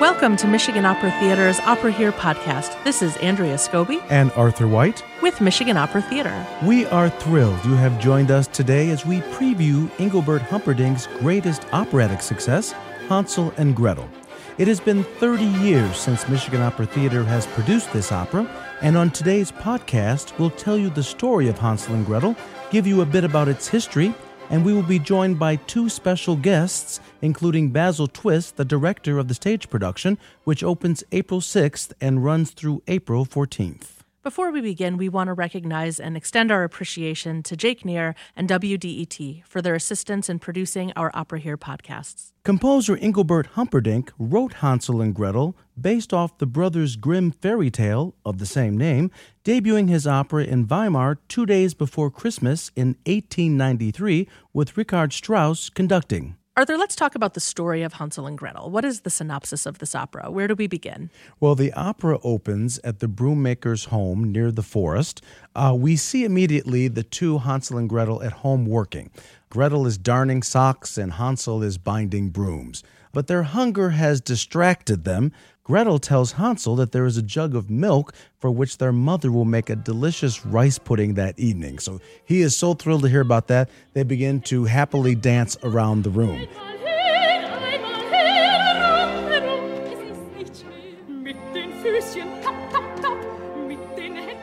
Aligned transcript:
Welcome 0.00 0.36
to 0.38 0.48
Michigan 0.48 0.84
Opera 0.84 1.12
Theater's 1.20 1.60
Opera 1.60 1.92
Here 1.92 2.10
podcast. 2.10 2.82
This 2.82 3.00
is 3.00 3.16
Andrea 3.18 3.54
Scobie 3.54 4.04
and 4.10 4.32
Arthur 4.32 4.66
White 4.66 5.04
with 5.22 5.40
Michigan 5.40 5.76
Opera 5.76 6.02
Theater. 6.02 6.46
We 6.64 6.84
are 6.86 7.08
thrilled 7.08 7.64
you 7.64 7.74
have 7.74 8.00
joined 8.00 8.32
us 8.32 8.48
today 8.48 8.90
as 8.90 9.06
we 9.06 9.20
preview 9.20 9.88
Engelbert 10.00 10.42
Humperdinck's 10.42 11.06
greatest 11.20 11.64
operatic 11.72 12.22
success, 12.22 12.72
Hansel 13.08 13.54
and 13.56 13.76
Gretel. 13.76 14.08
It 14.58 14.66
has 14.66 14.80
been 14.80 15.04
30 15.04 15.44
years 15.44 15.96
since 15.96 16.28
Michigan 16.28 16.60
Opera 16.60 16.86
Theater 16.86 17.22
has 17.22 17.46
produced 17.46 17.92
this 17.92 18.10
opera, 18.10 18.50
and 18.82 18.96
on 18.96 19.10
today's 19.10 19.52
podcast, 19.52 20.36
we'll 20.40 20.50
tell 20.50 20.76
you 20.76 20.90
the 20.90 21.04
story 21.04 21.48
of 21.48 21.58
Hansel 21.58 21.94
and 21.94 22.04
Gretel, 22.04 22.34
give 22.70 22.84
you 22.84 23.02
a 23.02 23.06
bit 23.06 23.22
about 23.22 23.46
its 23.46 23.68
history, 23.68 24.12
and 24.50 24.64
we 24.64 24.72
will 24.72 24.82
be 24.82 24.98
joined 24.98 25.38
by 25.38 25.56
two 25.56 25.88
special 25.88 26.36
guests, 26.36 27.00
including 27.22 27.70
Basil 27.70 28.06
Twist, 28.06 28.56
the 28.56 28.64
director 28.64 29.18
of 29.18 29.28
the 29.28 29.34
stage 29.34 29.70
production, 29.70 30.18
which 30.44 30.62
opens 30.62 31.04
April 31.12 31.40
6th 31.40 31.92
and 32.00 32.24
runs 32.24 32.50
through 32.50 32.82
April 32.86 33.24
14th. 33.24 33.93
Before 34.24 34.50
we 34.50 34.62
begin, 34.62 34.96
we 34.96 35.10
want 35.10 35.28
to 35.28 35.34
recognize 35.34 36.00
and 36.00 36.16
extend 36.16 36.50
our 36.50 36.64
appreciation 36.64 37.42
to 37.42 37.58
Jake 37.58 37.84
Neer 37.84 38.14
and 38.34 38.48
WDET 38.48 39.44
for 39.44 39.60
their 39.60 39.74
assistance 39.74 40.30
in 40.30 40.38
producing 40.38 40.94
our 40.96 41.10
Opera 41.12 41.40
Here 41.40 41.58
podcasts. 41.58 42.32
Composer 42.42 42.96
Engelbert 42.96 43.48
Humperdinck 43.48 44.10
wrote 44.18 44.54
Hansel 44.54 45.02
and 45.02 45.14
Gretel 45.14 45.54
based 45.78 46.14
off 46.14 46.38
the 46.38 46.46
Brothers 46.46 46.96
Grimm 46.96 47.32
fairy 47.32 47.70
tale 47.70 48.14
of 48.24 48.38
the 48.38 48.46
same 48.46 48.78
name, 48.78 49.10
debuting 49.44 49.90
his 49.90 50.06
opera 50.06 50.44
in 50.44 50.66
Weimar 50.66 51.18
two 51.28 51.44
days 51.44 51.74
before 51.74 52.10
Christmas 52.10 52.70
in 52.74 52.96
1893 53.04 54.26
with 54.54 54.78
Richard 54.78 55.12
Strauss 55.12 55.68
conducting. 55.68 56.36
Arthur, 56.56 56.78
let's 56.78 56.94
talk 56.94 57.16
about 57.16 57.34
the 57.34 57.40
story 57.40 57.82
of 57.82 57.94
Hansel 57.94 58.28
and 58.28 58.38
Gretel. 58.38 58.70
What 58.70 58.84
is 58.84 59.00
the 59.00 59.10
synopsis 59.10 59.66
of 59.66 59.78
this 59.78 59.92
opera? 59.92 60.30
Where 60.30 60.46
do 60.46 60.54
we 60.54 60.68
begin? 60.68 61.10
Well, 61.40 61.56
the 61.56 61.72
opera 61.72 62.20
opens 62.22 62.78
at 62.84 63.00
the 63.00 63.08
broommaker's 63.08 63.86
home 63.86 64.30
near 64.30 64.52
the 64.52 64.62
forest. 64.62 65.20
Uh, 65.56 65.74
we 65.76 65.96
see 65.96 66.22
immediately 66.22 66.86
the 66.86 67.02
two 67.02 67.38
Hansel 67.38 67.76
and 67.76 67.88
Gretel 67.88 68.22
at 68.22 68.34
home 68.34 68.66
working. 68.66 69.10
Gretel 69.50 69.84
is 69.84 69.98
darning 69.98 70.44
socks 70.44 70.96
and 70.96 71.14
Hansel 71.14 71.60
is 71.60 71.76
binding 71.76 72.30
brooms. 72.30 72.84
But 73.12 73.26
their 73.26 73.42
hunger 73.42 73.90
has 73.90 74.20
distracted 74.20 75.02
them, 75.02 75.32
Gretel 75.64 75.98
tells 75.98 76.32
Hansel 76.32 76.76
that 76.76 76.92
there 76.92 77.06
is 77.06 77.16
a 77.16 77.22
jug 77.22 77.54
of 77.54 77.70
milk 77.70 78.12
for 78.38 78.50
which 78.50 78.76
their 78.76 78.92
mother 78.92 79.32
will 79.32 79.46
make 79.46 79.70
a 79.70 79.76
delicious 79.76 80.44
rice 80.44 80.78
pudding 80.78 81.14
that 81.14 81.38
evening. 81.38 81.78
So 81.78 82.02
he 82.22 82.42
is 82.42 82.54
so 82.54 82.74
thrilled 82.74 83.00
to 83.00 83.08
hear 83.08 83.22
about 83.22 83.46
that, 83.46 83.70
they 83.94 84.02
begin 84.02 84.42
to 84.42 84.66
happily 84.66 85.14
dance 85.14 85.56
around 85.62 86.04
the 86.04 86.10
room. 86.10 86.46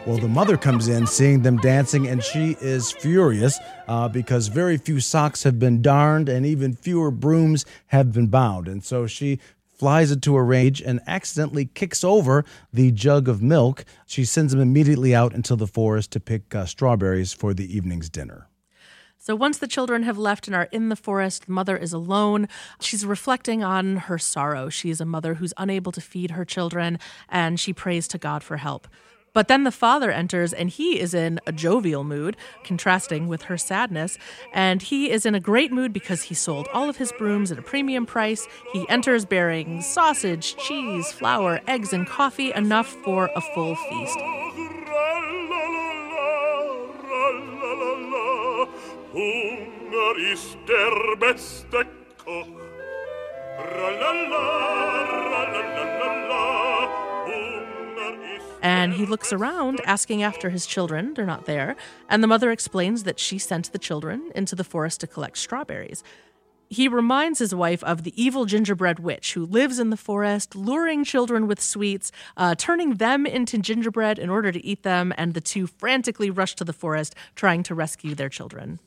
Well, 0.07 0.17
the 0.17 0.27
mother 0.27 0.57
comes 0.57 0.87
in 0.87 1.05
seeing 1.05 1.43
them 1.43 1.57
dancing, 1.57 2.07
and 2.07 2.23
she 2.23 2.57
is 2.59 2.91
furious 2.91 3.59
uh, 3.87 4.09
because 4.09 4.47
very 4.47 4.77
few 4.77 4.99
socks 4.99 5.43
have 5.43 5.59
been 5.59 5.83
darned 5.83 6.27
and 6.27 6.43
even 6.43 6.73
fewer 6.73 7.11
brooms 7.11 7.65
have 7.87 8.11
been 8.11 8.25
bound. 8.25 8.67
And 8.67 8.83
so 8.83 9.05
she 9.05 9.39
flies 9.81 10.11
into 10.11 10.35
a 10.35 10.43
rage 10.43 10.79
and 10.79 10.99
accidentally 11.07 11.65
kicks 11.65 12.03
over 12.03 12.45
the 12.71 12.91
jug 12.91 13.27
of 13.27 13.41
milk. 13.41 13.83
She 14.05 14.25
sends 14.25 14.53
him 14.53 14.59
immediately 14.59 15.15
out 15.15 15.33
into 15.33 15.55
the 15.55 15.65
forest 15.65 16.11
to 16.11 16.19
pick 16.19 16.53
uh, 16.53 16.67
strawberries 16.67 17.33
for 17.33 17.55
the 17.55 17.65
evening's 17.75 18.07
dinner. 18.07 18.47
So 19.17 19.35
once 19.35 19.57
the 19.57 19.67
children 19.67 20.03
have 20.03 20.19
left 20.19 20.45
and 20.45 20.55
are 20.55 20.69
in 20.71 20.89
the 20.89 20.95
forest, 20.95 21.47
the 21.47 21.51
mother 21.53 21.75
is 21.75 21.93
alone. 21.93 22.47
She's 22.79 23.07
reflecting 23.07 23.63
on 23.63 23.95
her 23.95 24.19
sorrow. 24.19 24.69
She 24.69 24.91
is 24.91 25.01
a 25.01 25.05
mother 25.05 25.33
who's 25.33 25.53
unable 25.57 25.91
to 25.93 26.01
feed 26.01 26.29
her 26.29 26.45
children, 26.45 26.99
and 27.27 27.59
she 27.59 27.73
prays 27.73 28.07
to 28.09 28.19
God 28.19 28.43
for 28.43 28.57
help. 28.57 28.87
But 29.33 29.47
then 29.47 29.63
the 29.63 29.71
father 29.71 30.11
enters 30.11 30.51
and 30.51 30.69
he 30.69 30.99
is 30.99 31.13
in 31.13 31.39
a 31.47 31.51
jovial 31.51 32.03
mood, 32.03 32.35
contrasting 32.63 33.27
with 33.27 33.43
her 33.43 33.57
sadness. 33.57 34.17
And 34.53 34.81
he 34.81 35.09
is 35.09 35.25
in 35.25 35.35
a 35.35 35.39
great 35.39 35.71
mood 35.71 35.93
because 35.93 36.23
he 36.23 36.35
sold 36.35 36.67
all 36.73 36.89
of 36.89 36.97
his 36.97 37.11
brooms 37.13 37.51
at 37.51 37.59
a 37.59 37.61
premium 37.61 38.05
price. 38.05 38.47
He 38.73 38.87
enters 38.89 39.25
bearing 39.25 39.81
sausage, 39.81 40.57
cheese, 40.57 41.11
flour, 41.11 41.61
eggs, 41.67 41.93
and 41.93 42.05
coffee, 42.07 42.51
enough 42.53 42.87
for 43.03 43.29
a 43.35 43.41
full 43.41 43.75
feast. 43.75 44.17
And 58.61 58.93
he 58.93 59.05
looks 59.05 59.33
around 59.33 59.81
asking 59.85 60.23
after 60.23 60.49
his 60.49 60.65
children. 60.65 61.13
They're 61.13 61.25
not 61.25 61.45
there. 61.45 61.75
And 62.09 62.23
the 62.23 62.27
mother 62.27 62.51
explains 62.51 63.03
that 63.03 63.19
she 63.19 63.37
sent 63.37 63.71
the 63.71 63.79
children 63.79 64.31
into 64.35 64.55
the 64.55 64.63
forest 64.63 65.01
to 65.01 65.07
collect 65.07 65.37
strawberries. 65.37 66.03
He 66.69 66.87
reminds 66.87 67.39
his 67.39 67.53
wife 67.53 67.83
of 67.83 68.03
the 68.03 68.13
evil 68.21 68.45
gingerbread 68.45 68.99
witch 68.99 69.33
who 69.33 69.45
lives 69.45 69.77
in 69.77 69.89
the 69.89 69.97
forest, 69.97 70.55
luring 70.55 71.03
children 71.03 71.45
with 71.45 71.59
sweets, 71.59 72.13
uh, 72.37 72.55
turning 72.55 72.95
them 72.95 73.25
into 73.25 73.57
gingerbread 73.57 74.17
in 74.17 74.29
order 74.29 74.53
to 74.53 74.65
eat 74.65 74.83
them, 74.83 75.11
and 75.17 75.33
the 75.33 75.41
two 75.41 75.67
frantically 75.67 76.29
rush 76.29 76.55
to 76.55 76.63
the 76.63 76.71
forest 76.71 77.13
trying 77.35 77.61
to 77.63 77.75
rescue 77.75 78.15
their 78.15 78.29
children. 78.29 78.79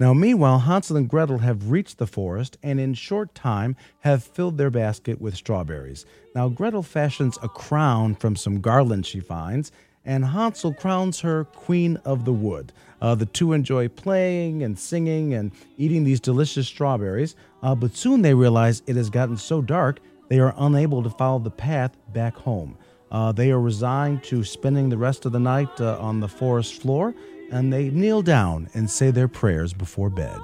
Now, 0.00 0.14
meanwhile, 0.14 0.60
Hansel 0.60 0.96
and 0.96 1.08
Gretel 1.08 1.38
have 1.38 1.72
reached 1.72 1.98
the 1.98 2.06
forest 2.06 2.56
and 2.62 2.78
in 2.78 2.94
short 2.94 3.34
time 3.34 3.74
have 4.00 4.22
filled 4.22 4.56
their 4.56 4.70
basket 4.70 5.20
with 5.20 5.34
strawberries. 5.34 6.06
Now, 6.36 6.48
Gretel 6.48 6.84
fashions 6.84 7.36
a 7.42 7.48
crown 7.48 8.14
from 8.14 8.36
some 8.36 8.60
garland 8.60 9.06
she 9.06 9.18
finds, 9.18 9.72
and 10.04 10.24
Hansel 10.24 10.72
crowns 10.72 11.18
her 11.20 11.44
Queen 11.44 11.96
of 12.04 12.24
the 12.24 12.32
Wood. 12.32 12.72
Uh, 13.02 13.16
the 13.16 13.26
two 13.26 13.52
enjoy 13.52 13.88
playing 13.88 14.62
and 14.62 14.78
singing 14.78 15.34
and 15.34 15.50
eating 15.76 16.04
these 16.04 16.20
delicious 16.20 16.68
strawberries, 16.68 17.34
uh, 17.64 17.74
but 17.74 17.96
soon 17.96 18.22
they 18.22 18.34
realize 18.34 18.84
it 18.86 18.94
has 18.94 19.10
gotten 19.10 19.36
so 19.36 19.60
dark 19.60 19.98
they 20.28 20.38
are 20.38 20.54
unable 20.58 21.02
to 21.02 21.10
follow 21.10 21.40
the 21.40 21.50
path 21.50 21.96
back 22.12 22.36
home. 22.36 22.78
Uh, 23.10 23.32
they 23.32 23.50
are 23.50 23.60
resigned 23.60 24.22
to 24.22 24.44
spending 24.44 24.90
the 24.90 24.96
rest 24.96 25.24
of 25.26 25.32
the 25.32 25.40
night 25.40 25.80
uh, 25.80 25.98
on 25.98 26.20
the 26.20 26.28
forest 26.28 26.80
floor 26.80 27.14
and 27.50 27.72
they 27.72 27.90
kneel 27.90 28.22
down 28.22 28.68
and 28.74 28.90
say 28.90 29.10
their 29.10 29.28
prayers 29.28 29.72
before 29.72 30.10
bed. 30.10 30.38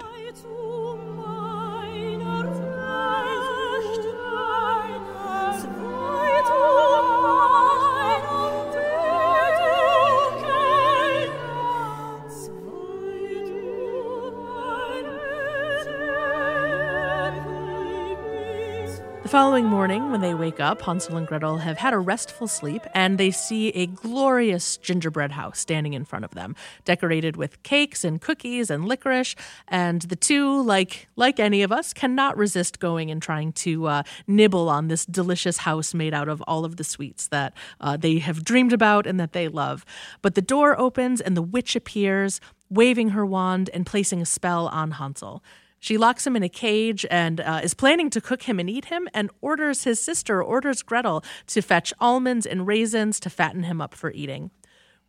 Wake 20.45 20.61
up, 20.61 20.83
Hansel 20.83 21.17
and 21.17 21.27
Gretel 21.27 21.57
have 21.57 21.79
had 21.79 21.95
a 21.95 21.99
restful 21.99 22.47
sleep 22.47 22.83
and 22.93 23.17
they 23.17 23.31
see 23.31 23.69
a 23.69 23.87
glorious 23.87 24.77
gingerbread 24.77 25.33
house 25.33 25.59
standing 25.59 25.95
in 25.95 26.05
front 26.05 26.23
of 26.23 26.33
them, 26.33 26.55
decorated 26.85 27.35
with 27.35 27.63
cakes 27.63 28.05
and 28.05 28.21
cookies 28.21 28.69
and 28.69 28.85
licorice. 28.85 29.35
And 29.69 30.03
the 30.03 30.17
two, 30.17 30.63
like 30.63 31.09
like 31.17 31.41
any 31.41 31.63
of 31.63 31.73
us, 31.73 31.95
cannot 31.95 32.37
resist 32.37 32.79
going 32.79 33.11
and 33.11 33.23
trying 33.23 33.53
to 33.65 33.87
uh, 33.87 34.03
nibble 34.27 34.69
on 34.69 34.89
this 34.89 35.07
delicious 35.07 35.57
house 35.57 35.95
made 35.95 36.13
out 36.13 36.29
of 36.29 36.43
all 36.43 36.67
of 36.67 36.77
the 36.77 36.85
sweets 36.85 37.27
that 37.29 37.55
uh, 37.81 37.97
they 37.97 38.19
have 38.19 38.45
dreamed 38.45 38.75
about 38.75 39.07
and 39.07 39.19
that 39.19 39.33
they 39.33 39.49
love. 39.49 39.87
But 40.21 40.35
the 40.35 40.43
door 40.43 40.79
opens 40.79 41.23
and 41.23 41.35
the 41.35 41.41
witch 41.41 41.75
appears, 41.75 42.39
waving 42.69 43.11
her 43.11 43.25
wand 43.25 43.71
and 43.73 43.87
placing 43.87 44.21
a 44.21 44.27
spell 44.27 44.69
on 44.69 44.91
Hansel. 44.91 45.43
She 45.85 45.99
locks 45.99 46.27
him 46.27 46.35
in 46.35 46.43
a 46.43 46.49
cage 46.49 47.05
and 47.11 47.43
uh, 47.43 47.61
is 47.63 47.75
planning 47.75 48.09
to 48.09 48.21
cook 48.23 48.45
him 48.45 48.59
and 48.59 48.71
eat 48.71 48.87
him, 48.87 49.07
and 49.13 49.31
orders 49.43 49.85
his 49.85 50.01
sister, 50.01 50.43
orders 50.43 50.81
Gretel, 50.81 51.23
to 51.49 51.61
fetch 51.61 51.93
almonds 52.01 52.47
and 52.47 52.67
raisins 52.67 53.21
to 53.21 53.29
fatten 53.29 53.65
him 53.65 53.83
up 53.83 53.93
for 53.93 54.11
eating. 54.13 54.51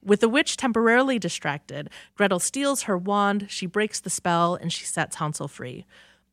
With 0.04 0.20
the 0.20 0.28
witch 0.28 0.58
temporarily 0.58 1.18
distracted, 1.18 1.90
Gretel 2.16 2.40
steals 2.40 2.82
her 2.84 2.98
wand, 2.98 3.46
she 3.48 3.66
breaks 3.66 4.02
the 4.02 4.10
spell, 4.10 4.56
and 4.56 4.74
she 4.74 4.84
sets 4.84 5.16
Hansel 5.16 5.48
free. 5.48 5.86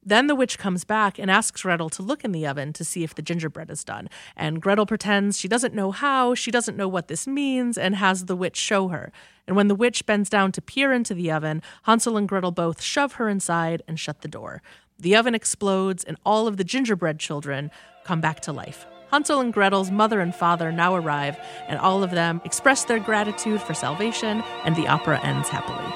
Then 0.05 0.27
the 0.27 0.35
witch 0.35 0.59
comes 0.59 0.85
back 0.85 1.19
and 1.19 1.31
asks 1.31 1.63
Gretel 1.63 1.89
to 1.91 2.03
look 2.03 2.25
in 2.25 2.33
the 2.33 2.47
oven 2.47 2.73
to 2.73 2.85
see 2.85 3.05
if 3.05 3.15
the 3.15 3.23
gingerbread 3.23 3.71
is 3.71 3.85
done. 3.85 4.09
And 4.37 4.61
Gretel 4.61 4.87
pretends 4.87 5.39
she 5.39 5.47
doesn't 5.47 5.75
know 5.75 5.93
how, 5.93 6.35
she 6.35 6.51
doesn't 6.51 6.77
know 6.77 6.89
what 6.89 7.07
this 7.09 7.27
means, 7.27 7.79
and 7.79 7.95
has 7.97 8.25
the 8.25 8.35
witch 8.35 8.57
show 8.57 8.89
her. 8.89 9.13
And 9.47 9.57
when 9.57 9.69
the 9.69 9.75
witch 9.77 10.05
bends 10.05 10.29
down 10.29 10.51
to 10.53 10.63
peer 10.63 10.93
into 10.93 11.15
the 11.15 11.31
oven, 11.31 11.63
Hansel 11.85 12.17
and 12.17 12.29
Gretel 12.29 12.51
both 12.51 12.83
shove 12.83 13.15
her 13.15 13.29
inside 13.29 13.83
and 13.87 13.99
shut 13.99 14.23
the 14.23 14.29
door. 14.29 14.61
The 14.99 15.15
oven 15.17 15.35
explodes, 15.35 16.03
and 16.03 16.17
all 16.27 16.47
of 16.47 16.57
the 16.57 16.65
gingerbread 16.65 17.19
children 17.19 17.71
come 18.05 18.21
back 18.21 18.41
to 18.41 18.53
life. 18.53 18.87
Hansel 19.13 19.41
and 19.41 19.53
Gretel's 19.53 19.91
mother 19.91 20.21
and 20.21 20.35
father 20.35 20.73
now 20.73 20.95
arrive, 20.95 21.37
and 21.69 21.79
all 21.79 22.03
of 22.03 22.11
them 22.11 22.41
express 22.45 22.85
their 22.85 22.99
gratitude 22.99 23.61
for 23.61 23.75
salvation, 23.75 24.43
and 24.65 24.75
the 24.75 24.89
opera 24.89 25.21
ends 25.21 25.49
happily. 25.49 25.93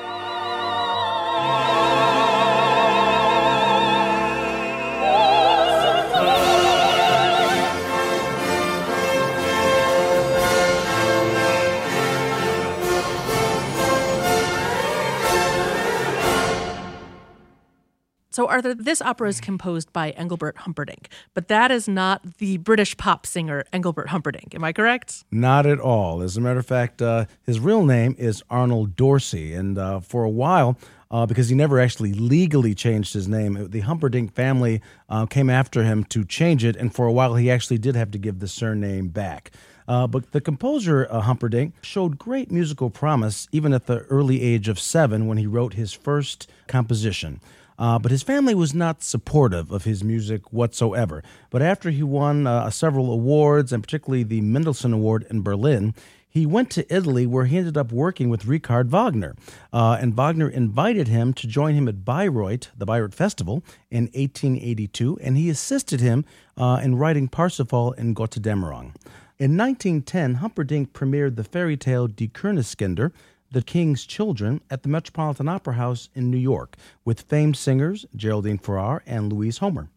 Arthur, 18.56 18.72
this 18.72 19.02
opera 19.02 19.28
is 19.28 19.38
composed 19.38 19.92
by 19.92 20.12
Engelbert 20.12 20.56
Humperdinck, 20.56 21.10
but 21.34 21.48
that 21.48 21.70
is 21.70 21.86
not 21.86 22.38
the 22.38 22.56
British 22.56 22.96
pop 22.96 23.26
singer 23.26 23.64
Engelbert 23.70 24.08
Humperdinck. 24.08 24.54
Am 24.54 24.64
I 24.64 24.72
correct? 24.72 25.24
Not 25.30 25.66
at 25.66 25.78
all. 25.78 26.22
As 26.22 26.38
a 26.38 26.40
matter 26.40 26.60
of 26.60 26.64
fact, 26.64 27.02
uh, 27.02 27.26
his 27.42 27.60
real 27.60 27.84
name 27.84 28.16
is 28.18 28.42
Arnold 28.48 28.96
Dorsey. 28.96 29.52
And 29.52 29.76
uh, 29.76 30.00
for 30.00 30.24
a 30.24 30.30
while, 30.30 30.78
uh, 31.10 31.26
because 31.26 31.50
he 31.50 31.54
never 31.54 31.78
actually 31.78 32.14
legally 32.14 32.74
changed 32.74 33.12
his 33.12 33.28
name. 33.28 33.68
The 33.70 33.80
Humperdinck 33.80 34.32
family 34.32 34.80
uh, 35.10 35.26
came 35.26 35.50
after 35.50 35.84
him 35.84 36.02
to 36.04 36.24
change 36.24 36.64
it, 36.64 36.76
and 36.76 36.94
for 36.94 37.06
a 37.06 37.12
while 37.12 37.34
he 37.34 37.50
actually 37.50 37.76
did 37.76 37.94
have 37.94 38.10
to 38.12 38.18
give 38.18 38.38
the 38.38 38.48
surname 38.48 39.08
back. 39.08 39.50
Uh, 39.86 40.06
but 40.06 40.32
the 40.32 40.40
composer 40.40 41.06
uh, 41.10 41.20
Humperdinck 41.20 41.74
showed 41.82 42.18
great 42.18 42.50
musical 42.50 42.88
promise 42.88 43.48
even 43.52 43.74
at 43.74 43.84
the 43.84 43.98
early 44.04 44.40
age 44.40 44.66
of 44.66 44.80
seven 44.80 45.26
when 45.26 45.36
he 45.36 45.46
wrote 45.46 45.74
his 45.74 45.92
first 45.92 46.50
composition. 46.66 47.38
Uh, 47.78 47.98
but 47.98 48.10
his 48.10 48.22
family 48.22 48.54
was 48.54 48.74
not 48.74 49.02
supportive 49.02 49.70
of 49.70 49.84
his 49.84 50.02
music 50.02 50.52
whatsoever. 50.52 51.22
But 51.50 51.62
after 51.62 51.90
he 51.90 52.02
won 52.02 52.46
uh, 52.46 52.70
several 52.70 53.12
awards, 53.12 53.72
and 53.72 53.82
particularly 53.82 54.22
the 54.22 54.40
Mendelssohn 54.40 54.92
Award 54.92 55.26
in 55.30 55.42
Berlin, 55.42 55.94
he 56.36 56.44
went 56.44 56.70
to 56.72 56.94
Italy 56.94 57.26
where 57.26 57.46
he 57.46 57.56
ended 57.56 57.78
up 57.78 57.90
working 57.90 58.28
with 58.28 58.44
Richard 58.44 58.90
Wagner. 58.90 59.34
Uh, 59.72 59.96
and 59.98 60.14
Wagner 60.14 60.50
invited 60.50 61.08
him 61.08 61.32
to 61.32 61.46
join 61.46 61.74
him 61.74 61.88
at 61.88 62.04
Bayreuth, 62.04 62.68
the 62.76 62.84
Bayreuth 62.84 63.14
Festival, 63.14 63.62
in 63.90 64.04
1882, 64.12 65.18
and 65.22 65.38
he 65.38 65.48
assisted 65.48 66.00
him 66.00 66.26
uh, 66.58 66.78
in 66.82 66.96
writing 66.96 67.28
Parsifal 67.28 67.94
and 67.96 68.14
Gotterdammerung. 68.14 68.94
In 69.38 69.56
1910, 69.56 70.34
Humperdinck 70.36 70.92
premiered 70.92 71.36
the 71.36 71.44
fairy 71.44 71.76
tale 71.76 72.06
Die 72.06 72.26
Königskinder, 72.26 73.12
The 73.50 73.62
King's 73.62 74.04
Children, 74.04 74.60
at 74.70 74.82
the 74.82 74.88
Metropolitan 74.88 75.48
Opera 75.48 75.74
House 75.74 76.08
in 76.14 76.30
New 76.30 76.36
York 76.36 76.76
with 77.04 77.22
famed 77.22 77.56
singers 77.56 78.04
Geraldine 78.14 78.58
Farrar 78.58 79.02
and 79.06 79.32
Louise 79.32 79.58
Homer. 79.58 79.88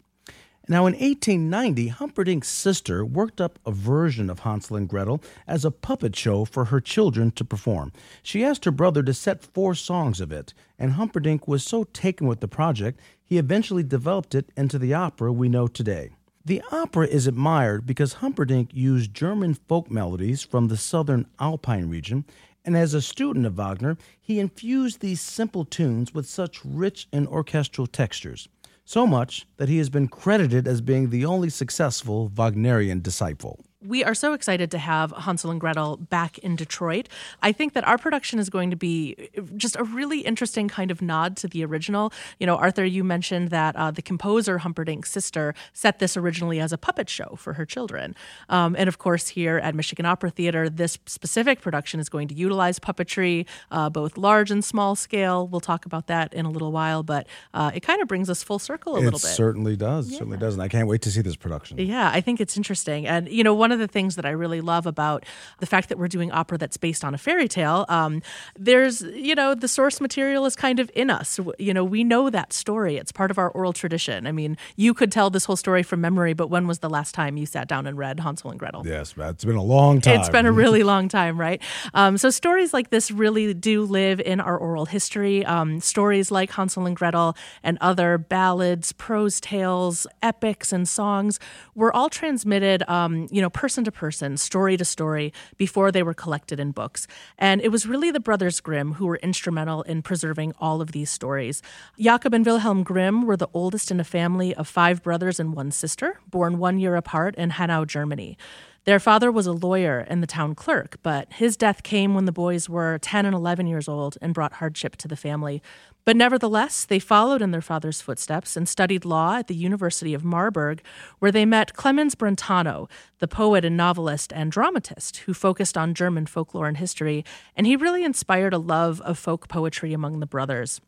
Now, 0.67 0.85
in 0.85 0.93
1890, 0.93 1.87
Humperdinck's 1.87 2.47
sister 2.47 3.03
worked 3.03 3.41
up 3.41 3.57
a 3.65 3.71
version 3.71 4.29
of 4.29 4.41
Hansel 4.41 4.75
and 4.75 4.87
Gretel 4.87 5.19
as 5.47 5.65
a 5.65 5.71
puppet 5.71 6.15
show 6.15 6.45
for 6.45 6.65
her 6.65 6.79
children 6.79 7.31
to 7.31 7.43
perform. 7.43 7.91
She 8.21 8.43
asked 8.43 8.65
her 8.65 8.71
brother 8.71 9.01
to 9.01 9.13
set 9.15 9.43
four 9.43 9.73
songs 9.73 10.21
of 10.21 10.31
it, 10.31 10.53
and 10.77 10.91
Humperdinck 10.91 11.47
was 11.47 11.63
so 11.63 11.85
taken 11.85 12.27
with 12.27 12.39
the 12.39 12.47
project, 12.47 12.99
he 13.23 13.39
eventually 13.39 13.81
developed 13.81 14.35
it 14.35 14.51
into 14.55 14.77
the 14.77 14.93
opera 14.93 15.33
we 15.33 15.49
know 15.49 15.65
today. 15.65 16.11
The 16.45 16.61
opera 16.71 17.07
is 17.07 17.27
admired 17.27 17.85
because 17.85 18.13
Humperdinck 18.13 18.69
used 18.73 19.13
German 19.13 19.55
folk 19.55 19.91
melodies 19.91 20.41
from 20.43 20.67
the 20.67 20.77
southern 20.77 21.25
Alpine 21.39 21.89
region, 21.89 22.25
and 22.65 22.75
as 22.75 22.93
a 22.93 23.01
student 23.01 23.45
of 23.45 23.53
Wagner, 23.53 23.97
he 24.19 24.39
infused 24.39 24.99
these 24.99 25.21
simple 25.21 25.65
tunes 25.65 26.13
with 26.13 26.27
such 26.27 26.63
rich 26.63 27.07
and 27.11 27.27
orchestral 27.27 27.87
textures. 27.87 28.47
So 28.85 29.05
much 29.05 29.45
that 29.57 29.69
he 29.69 29.77
has 29.77 29.89
been 29.89 30.07
credited 30.07 30.67
as 30.67 30.81
being 30.81 31.09
the 31.09 31.25
only 31.25 31.49
successful 31.49 32.29
Wagnerian 32.29 33.01
disciple 33.01 33.63
we 33.81 34.03
are 34.03 34.13
so 34.13 34.33
excited 34.33 34.69
to 34.71 34.77
have 34.77 35.11
Hansel 35.11 35.51
and 35.51 35.59
Gretel 35.59 35.97
back 35.97 36.37
in 36.39 36.55
Detroit. 36.55 37.07
I 37.41 37.51
think 37.51 37.73
that 37.73 37.87
our 37.87 37.97
production 37.97 38.37
is 38.37 38.49
going 38.49 38.69
to 38.71 38.75
be 38.75 39.29
just 39.55 39.75
a 39.77 39.83
really 39.83 40.19
interesting 40.21 40.67
kind 40.67 40.91
of 40.91 41.01
nod 41.01 41.37
to 41.37 41.47
the 41.47 41.63
original. 41.63 42.11
You 42.39 42.47
know, 42.47 42.57
Arthur, 42.57 42.83
you 42.83 43.03
mentioned 43.03 43.49
that 43.51 43.75
uh, 43.75 43.91
the 43.91 44.01
composer 44.01 44.57
Humperdinck's 44.57 45.09
sister 45.09 45.53
set 45.71 45.99
this 45.99 46.17
originally 46.17 46.59
as 46.59 46.73
a 46.73 46.77
puppet 46.77 47.09
show 47.09 47.35
for 47.37 47.53
her 47.53 47.65
children. 47.65 48.15
Um, 48.49 48.75
and 48.77 48.89
of 48.89 48.97
course, 48.97 49.29
here 49.29 49.59
at 49.59 49.75
Michigan 49.75 50.05
Opera 50.05 50.31
Theater, 50.31 50.69
this 50.69 50.97
specific 51.05 51.61
production 51.61 51.99
is 51.99 52.09
going 52.09 52.27
to 52.27 52.35
utilize 52.35 52.79
puppetry, 52.79 53.45
uh, 53.71 53.89
both 53.89 54.17
large 54.17 54.51
and 54.51 54.63
small 54.63 54.95
scale. 54.95 55.47
We'll 55.47 55.61
talk 55.61 55.85
about 55.85 56.07
that 56.07 56.33
in 56.33 56.45
a 56.45 56.51
little 56.51 56.73
while, 56.73 57.01
but 57.01 57.27
uh, 57.53 57.71
it 57.73 57.79
kind 57.81 58.01
of 58.01 58.07
brings 58.07 58.29
us 58.29 58.43
full 58.43 58.59
circle 58.59 58.95
a 58.95 58.99
it 58.99 59.03
little 59.05 59.19
bit. 59.19 59.25
It 59.29 59.33
certainly 59.35 59.77
does. 59.77 60.11
Yeah. 60.11 60.17
Certainly 60.17 60.37
does. 60.39 60.53
And 60.55 60.63
I 60.63 60.67
can't 60.67 60.87
wait 60.87 61.01
to 61.03 61.11
see 61.11 61.21
this 61.21 61.37
production. 61.37 61.77
Yeah, 61.77 62.11
I 62.13 62.19
think 62.19 62.41
it's 62.41 62.57
interesting. 62.57 63.07
And, 63.07 63.29
you 63.29 63.43
know, 63.43 63.53
one 63.53 63.68
one 63.69 63.73
of 63.73 63.79
the 63.79 63.87
things 63.87 64.15
that 64.15 64.25
I 64.25 64.31
really 64.31 64.61
love 64.61 64.87
about 64.87 65.23
the 65.59 65.67
fact 65.67 65.89
that 65.89 65.99
we're 65.99 66.07
doing 66.07 66.31
opera 66.31 66.57
that's 66.57 66.75
based 66.75 67.05
on 67.05 67.13
a 67.13 67.19
fairy 67.19 67.47
tale, 67.47 67.85
um, 67.87 68.23
there's, 68.57 69.01
you 69.01 69.35
know, 69.35 69.53
the 69.53 69.67
source 69.67 70.01
material 70.01 70.47
is 70.47 70.55
kind 70.55 70.79
of 70.79 70.89
in 70.95 71.11
us. 71.11 71.39
You 71.59 71.71
know, 71.71 71.83
we 71.83 72.03
know 72.03 72.31
that 72.31 72.51
story. 72.51 72.97
It's 72.97 73.11
part 73.11 73.29
of 73.29 73.37
our 73.37 73.51
oral 73.51 73.71
tradition. 73.71 74.25
I 74.25 74.31
mean, 74.31 74.57
you 74.75 74.95
could 74.95 75.11
tell 75.11 75.29
this 75.29 75.45
whole 75.45 75.55
story 75.55 75.83
from 75.83 76.01
memory, 76.01 76.33
but 76.33 76.49
when 76.49 76.65
was 76.65 76.79
the 76.79 76.89
last 76.89 77.13
time 77.13 77.37
you 77.37 77.45
sat 77.45 77.67
down 77.67 77.85
and 77.85 77.95
read 77.95 78.19
Hansel 78.19 78.49
and 78.49 78.59
Gretel? 78.59 78.87
Yes, 78.87 79.13
it's 79.15 79.45
been 79.45 79.55
a 79.55 79.61
long 79.61 80.01
time. 80.01 80.19
It's 80.19 80.29
been 80.29 80.47
a 80.47 80.51
really 80.51 80.81
long 80.81 81.09
time, 81.09 81.39
right? 81.39 81.61
Um, 81.93 82.17
so 82.17 82.31
stories 82.31 82.73
like 82.73 82.89
this 82.89 83.11
really 83.11 83.53
do 83.53 83.83
live 83.83 84.19
in 84.19 84.41
our 84.41 84.57
oral 84.57 84.87
history. 84.87 85.45
Um, 85.45 85.79
stories 85.79 86.31
like 86.31 86.49
Hansel 86.49 86.87
and 86.87 86.95
Gretel 86.95 87.37
and 87.61 87.77
other 87.81 88.17
ballads, 88.17 88.93
prose 88.93 89.39
tales, 89.39 90.07
epics, 90.23 90.73
and 90.73 90.89
songs 90.89 91.39
were 91.75 91.95
all 91.95 92.09
transmitted, 92.09 92.81
um, 92.89 93.27
you 93.29 93.43
know, 93.43 93.49
person 93.59 93.83
to 93.83 93.91
person, 93.91 94.37
story 94.37 94.77
to 94.77 94.85
story, 94.85 95.33
before 95.57 95.91
they 95.91 96.01
were 96.01 96.13
collected 96.13 96.61
in 96.61 96.71
books. 96.71 97.07
And 97.37 97.59
it 97.59 97.73
was 97.73 97.85
really 97.85 98.09
the 98.09 98.21
Brothers 98.21 98.61
Grimm 98.61 98.93
who 98.93 99.05
were 99.05 99.17
instrumental 99.17 99.81
in 99.81 100.01
preserving 100.01 100.53
all 100.61 100.79
of 100.79 100.93
these 100.93 101.09
stories. 101.09 101.61
Jakob 101.99 102.33
and 102.33 102.45
Wilhelm 102.45 102.83
Grimm 102.83 103.25
were 103.25 103.35
the 103.35 103.49
oldest 103.53 103.91
in 103.91 103.99
a 103.99 104.05
family 104.05 104.55
of 104.55 104.65
five 104.65 105.03
brothers 105.03 105.41
and 105.41 105.53
one 105.53 105.71
sister, 105.71 106.21
born 106.25 106.57
one 106.57 106.79
year 106.79 106.95
apart 106.95 107.35
in 107.35 107.49
Hanau, 107.49 107.83
Germany. 107.83 108.37
Their 108.85 108.99
father 108.99 109.31
was 109.31 109.45
a 109.45 109.51
lawyer 109.51 110.05
and 110.07 110.23
the 110.23 110.27
town 110.27 110.55
clerk, 110.55 110.97
but 111.03 111.31
his 111.33 111.57
death 111.57 111.83
came 111.83 112.15
when 112.15 112.25
the 112.25 112.31
boys 112.31 112.69
were 112.69 112.97
10 112.99 113.25
and 113.25 113.35
11 113.35 113.67
years 113.67 113.87
old 113.87 114.17
and 114.21 114.33
brought 114.33 114.53
hardship 114.53 114.95
to 114.95 115.07
the 115.07 115.17
family. 115.17 115.61
But 116.09 116.17
nevertheless, 116.17 116.85
they 116.85 116.97
followed 116.97 117.39
in 117.39 117.51
their 117.51 117.61
father's 117.61 118.01
footsteps 118.01 118.57
and 118.57 118.67
studied 118.67 119.05
law 119.05 119.35
at 119.35 119.45
the 119.45 119.53
University 119.53 120.15
of 120.15 120.23
Marburg, 120.23 120.81
where 121.19 121.31
they 121.31 121.45
met 121.45 121.75
Clemens 121.75 122.15
Brentano, 122.15 122.89
the 123.19 123.27
poet 123.27 123.63
and 123.63 123.77
novelist 123.77 124.33
and 124.33 124.51
dramatist 124.51 125.17
who 125.17 125.35
focused 125.35 125.77
on 125.77 125.93
German 125.93 126.25
folklore 126.25 126.67
and 126.67 126.77
history, 126.77 127.23
and 127.55 127.67
he 127.67 127.75
really 127.75 128.03
inspired 128.03 128.53
a 128.53 128.57
love 128.57 129.01
of 129.01 129.19
folk 129.19 129.47
poetry 129.49 129.93
among 129.93 130.19
the 130.19 130.25
brothers. 130.25 130.81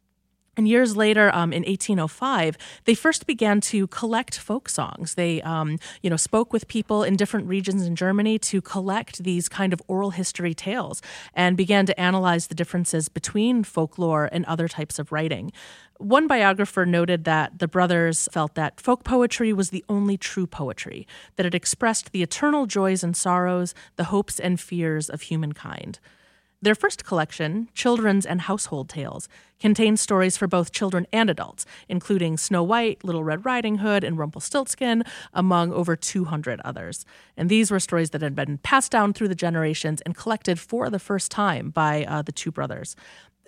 And 0.57 0.67
years 0.67 0.97
later, 0.97 1.33
um, 1.33 1.53
in 1.53 1.63
1805, 1.63 2.57
they 2.83 2.93
first 2.93 3.25
began 3.25 3.61
to 3.61 3.87
collect 3.87 4.37
folk 4.37 4.67
songs. 4.67 5.15
They, 5.15 5.41
um, 5.43 5.79
you 6.01 6.09
know, 6.09 6.17
spoke 6.17 6.51
with 6.51 6.67
people 6.67 7.03
in 7.03 7.15
different 7.15 7.47
regions 7.47 7.85
in 7.85 7.95
Germany 7.95 8.37
to 8.39 8.61
collect 8.61 9.23
these 9.23 9.47
kind 9.47 9.71
of 9.71 9.81
oral 9.87 10.09
history 10.09 10.53
tales 10.53 11.01
and 11.33 11.55
began 11.55 11.85
to 11.85 11.97
analyze 11.99 12.47
the 12.47 12.55
differences 12.55 13.07
between 13.07 13.63
folklore 13.63 14.27
and 14.31 14.45
other 14.45 14.67
types 14.67 14.99
of 14.99 15.13
writing. 15.13 15.53
One 15.99 16.27
biographer 16.27 16.85
noted 16.85 17.23
that 17.25 17.59
the 17.59 17.67
brothers 17.67 18.27
felt 18.31 18.55
that 18.55 18.81
folk 18.81 19.05
poetry 19.05 19.53
was 19.53 19.69
the 19.69 19.85
only 19.87 20.17
true 20.17 20.47
poetry, 20.47 21.07
that 21.37 21.45
it 21.45 21.55
expressed 21.55 22.11
the 22.11 22.23
eternal 22.23 22.65
joys 22.65 23.03
and 23.03 23.15
sorrows, 23.15 23.73
the 23.95 24.05
hopes 24.05 24.39
and 24.39 24.59
fears 24.59 25.09
of 25.09 25.21
humankind. 25.21 25.99
Their 26.63 26.75
first 26.75 27.05
collection, 27.05 27.69
Children's 27.73 28.23
and 28.23 28.41
Household 28.41 28.87
Tales, 28.87 29.27
contains 29.59 29.99
stories 29.99 30.37
for 30.37 30.45
both 30.47 30.71
children 30.71 31.07
and 31.11 31.27
adults, 31.27 31.65
including 31.89 32.37
Snow 32.37 32.61
White, 32.61 33.03
Little 33.03 33.23
Red 33.23 33.45
Riding 33.45 33.79
Hood, 33.79 34.03
and 34.03 34.15
Rumpelstiltskin, 34.15 35.03
among 35.33 35.73
over 35.73 35.95
200 35.95 36.61
others. 36.63 37.03
And 37.35 37.49
these 37.49 37.71
were 37.71 37.79
stories 37.79 38.11
that 38.11 38.21
had 38.21 38.35
been 38.35 38.59
passed 38.59 38.91
down 38.91 39.13
through 39.13 39.29
the 39.29 39.35
generations 39.35 40.01
and 40.01 40.15
collected 40.15 40.59
for 40.59 40.91
the 40.91 40.99
first 40.99 41.31
time 41.31 41.71
by 41.71 42.05
uh, 42.05 42.21
the 42.21 42.31
two 42.31 42.51
brothers 42.51 42.95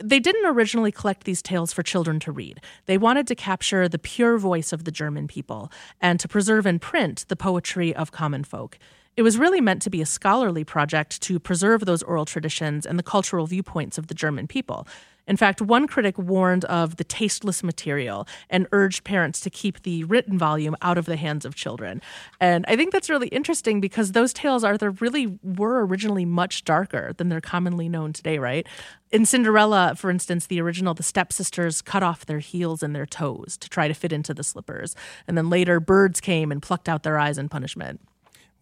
they 0.02 0.20
didn't 0.20 0.48
originally 0.48 0.92
collect 0.92 1.24
these 1.24 1.44
tales 1.44 1.72
for 1.72 1.84
children 1.84 2.20
to 2.20 2.32
read. 2.32 2.60
They 2.88 2.98
wanted 2.98 3.28
to 3.28 3.36
capture 3.36 3.88
the 3.88 4.00
pure 4.00 4.40
voice 4.40 4.74
of 4.74 4.86
the 4.86 4.92
German 4.92 5.28
people 5.28 5.72
and 6.02 6.20
to 6.20 6.28
preserve 6.28 6.66
in 6.66 6.80
print 6.80 7.26
the 7.28 7.36
poetry 7.36 7.96
of 7.96 8.12
common 8.12 8.44
folk. 8.44 8.80
It 9.16 9.22
was 9.22 9.38
really 9.38 9.62
meant 9.62 9.84
to 9.84 9.92
be 9.92 10.02
a 10.02 10.08
scholarly 10.08 10.64
project 10.64 11.22
to 11.24 11.40
preserve 11.40 11.86
those 11.86 12.02
oral 12.02 12.26
traditions 12.26 12.86
and 12.86 12.98
the 12.98 13.04
cultural 13.04 13.46
viewpoints 13.46 14.00
of 14.00 14.08
the 14.08 14.16
German 14.16 14.48
people. 14.48 14.88
In 15.28 15.38
fact, 15.38 15.62
one 15.62 15.88
critic 15.88 16.18
warned 16.18 16.66
of 16.66 16.98
the 16.98 17.04
tasteless 17.04 17.64
material 17.64 18.28
and 18.50 18.68
urged 18.72 19.04
parents 19.04 19.40
to 19.42 19.50
keep 19.50 19.84
the 19.84 20.04
written 20.04 20.38
volume 20.38 20.76
out 20.82 20.98
of 20.98 21.06
the 21.06 21.16
hands 21.16 21.46
of 21.46 21.56
children. 21.56 22.02
And 22.42 22.66
I 22.68 22.76
think 22.76 22.92
that's 22.92 23.10
really 23.10 23.28
interesting 23.28 23.80
because 23.80 24.12
those 24.12 24.34
tales, 24.34 24.64
Arthur, 24.64 24.92
really 24.92 25.38
were 25.44 25.86
originally 25.86 26.26
much 26.26 26.66
darker 26.66 27.14
than 27.14 27.30
they're 27.30 27.40
commonly 27.40 27.88
known 27.88 28.14
today, 28.14 28.38
right? 28.40 28.68
In 29.12 29.26
Cinderella, 29.26 29.94
for 29.96 30.10
instance, 30.10 30.48
the 30.48 30.60
original, 30.60 30.94
the 30.94 31.04
stepsisters 31.04 31.82
cut 31.82 32.04
off 32.04 32.26
their 32.26 32.40
heels 32.40 32.84
and 32.84 32.96
their 32.96 33.06
toes 33.06 33.58
to 33.60 33.70
try 33.70 33.88
to 33.88 33.94
fit 33.94 34.12
into 34.12 34.34
the 34.34 34.44
slippers. 34.44 34.96
And 35.28 35.38
then 35.38 35.50
later, 35.50 35.80
birds 35.80 36.20
came 36.20 36.52
and 36.52 36.62
plucked 36.62 36.90
out 36.90 37.04
their 37.04 37.20
eyes 37.20 37.38
in 37.38 37.48
punishment. 37.48 38.02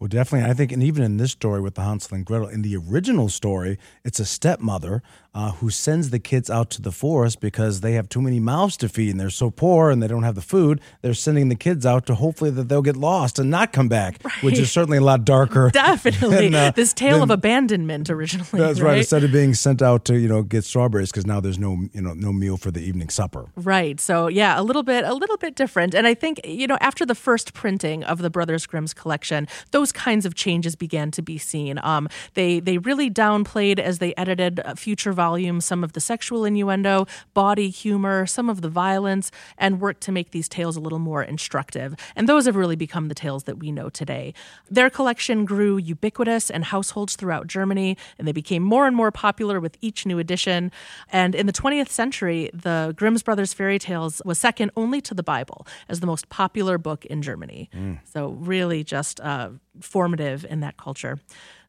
Well, 0.02 0.08
definitely. 0.08 0.50
I 0.50 0.52
think, 0.52 0.72
and 0.72 0.82
even 0.82 1.04
in 1.04 1.18
this 1.18 1.30
story 1.30 1.60
with 1.60 1.76
the 1.76 1.82
Hansel 1.82 2.16
and 2.16 2.26
Gretel, 2.26 2.48
in 2.48 2.62
the 2.62 2.76
original 2.76 3.28
story, 3.28 3.78
it's 4.04 4.18
a 4.18 4.24
stepmother 4.24 5.00
uh, 5.34 5.52
who 5.52 5.70
sends 5.70 6.10
the 6.10 6.18
kids 6.18 6.50
out 6.50 6.70
to 6.70 6.82
the 6.82 6.92
forest 6.92 7.40
because 7.40 7.80
they 7.80 7.92
have 7.92 8.08
too 8.08 8.20
many 8.20 8.38
mouths 8.38 8.76
to 8.76 8.88
feed 8.88 9.10
and 9.10 9.20
they're 9.20 9.30
so 9.30 9.50
poor 9.50 9.90
and 9.90 10.02
they 10.02 10.06
don't 10.06 10.24
have 10.24 10.34
the 10.34 10.42
food. 10.42 10.80
They're 11.00 11.14
sending 11.14 11.48
the 11.48 11.54
kids 11.54 11.86
out 11.86 12.04
to 12.06 12.14
hopefully 12.14 12.50
that 12.50 12.68
they'll 12.68 12.82
get 12.82 12.96
lost 12.96 13.38
and 13.38 13.50
not 13.50 13.72
come 13.72 13.88
back, 13.88 14.18
right. 14.22 14.42
which 14.42 14.58
is 14.58 14.70
certainly 14.70 14.98
a 14.98 15.02
lot 15.02 15.24
darker. 15.24 15.70
Definitely, 15.72 16.48
than, 16.48 16.54
uh, 16.54 16.70
this 16.72 16.92
tale 16.92 17.20
than, 17.20 17.22
of 17.22 17.30
abandonment 17.30 18.10
originally. 18.10 18.46
That's 18.52 18.80
right? 18.80 18.90
right. 18.90 18.98
Instead 18.98 19.24
of 19.24 19.32
being 19.32 19.54
sent 19.54 19.80
out 19.80 20.04
to 20.06 20.18
you 20.18 20.28
know 20.28 20.42
get 20.42 20.64
strawberries 20.64 21.10
because 21.10 21.26
now 21.26 21.40
there's 21.40 21.58
no 21.58 21.88
you 21.92 22.02
know 22.02 22.12
no 22.12 22.32
meal 22.32 22.56
for 22.56 22.70
the 22.70 22.80
evening 22.80 23.08
supper. 23.08 23.46
Right. 23.56 23.98
So 24.00 24.26
yeah, 24.26 24.60
a 24.60 24.62
little 24.62 24.82
bit 24.82 25.04
a 25.04 25.14
little 25.14 25.38
bit 25.38 25.54
different. 25.54 25.94
And 25.94 26.06
I 26.06 26.14
think 26.14 26.40
you 26.44 26.66
know 26.66 26.76
after 26.80 27.06
the 27.06 27.14
first 27.14 27.54
printing 27.54 28.04
of 28.04 28.18
the 28.18 28.28
Brothers 28.28 28.66
Grimm's 28.66 28.92
collection, 28.92 29.48
those 29.70 29.91
kinds 29.92 30.26
of 30.26 30.34
changes 30.34 30.76
began 30.76 31.10
to 31.12 31.22
be 31.22 31.38
seen. 31.38 31.78
Um, 31.82 32.08
they 32.34 32.60
they 32.60 32.78
really 32.78 33.10
downplayed 33.10 33.78
as 33.78 33.98
they 33.98 34.14
edited 34.16 34.60
future 34.76 35.12
volumes 35.12 35.64
some 35.64 35.84
of 35.84 35.92
the 35.92 36.00
sexual 36.00 36.44
innuendo, 36.44 37.06
body 37.34 37.70
humor, 37.70 38.26
some 38.26 38.48
of 38.50 38.60
the 38.60 38.68
violence, 38.68 39.30
and 39.58 39.80
worked 39.80 40.00
to 40.02 40.12
make 40.12 40.30
these 40.30 40.48
tales 40.48 40.76
a 40.76 40.80
little 40.80 40.98
more 40.98 41.22
instructive. 41.22 41.94
And 42.16 42.28
those 42.28 42.46
have 42.46 42.56
really 42.56 42.76
become 42.76 43.08
the 43.08 43.14
tales 43.14 43.44
that 43.44 43.58
we 43.58 43.72
know 43.72 43.88
today. 43.88 44.34
Their 44.70 44.90
collection 44.90 45.44
grew 45.44 45.76
ubiquitous 45.76 46.50
in 46.50 46.62
households 46.62 47.16
throughout 47.16 47.46
Germany, 47.46 47.96
and 48.18 48.26
they 48.26 48.32
became 48.32 48.62
more 48.62 48.86
and 48.86 48.96
more 48.96 49.10
popular 49.10 49.60
with 49.60 49.76
each 49.80 50.06
new 50.06 50.18
edition. 50.18 50.70
And 51.10 51.34
in 51.34 51.46
the 51.46 51.52
20th 51.52 51.88
century, 51.88 52.50
the 52.52 52.94
Grimm's 52.96 53.22
Brothers 53.22 53.52
fairy 53.52 53.78
tales 53.78 54.22
was 54.24 54.38
second 54.38 54.70
only 54.76 55.00
to 55.02 55.14
the 55.14 55.22
Bible 55.22 55.66
as 55.88 56.00
the 56.00 56.06
most 56.06 56.28
popular 56.28 56.78
book 56.78 57.04
in 57.06 57.22
Germany. 57.22 57.70
Mm. 57.74 57.98
So 58.04 58.30
really 58.30 58.84
just 58.84 59.20
uh, 59.20 59.50
formative 59.80 60.44
in 60.48 60.60
that 60.60 60.76
culture. 60.76 61.18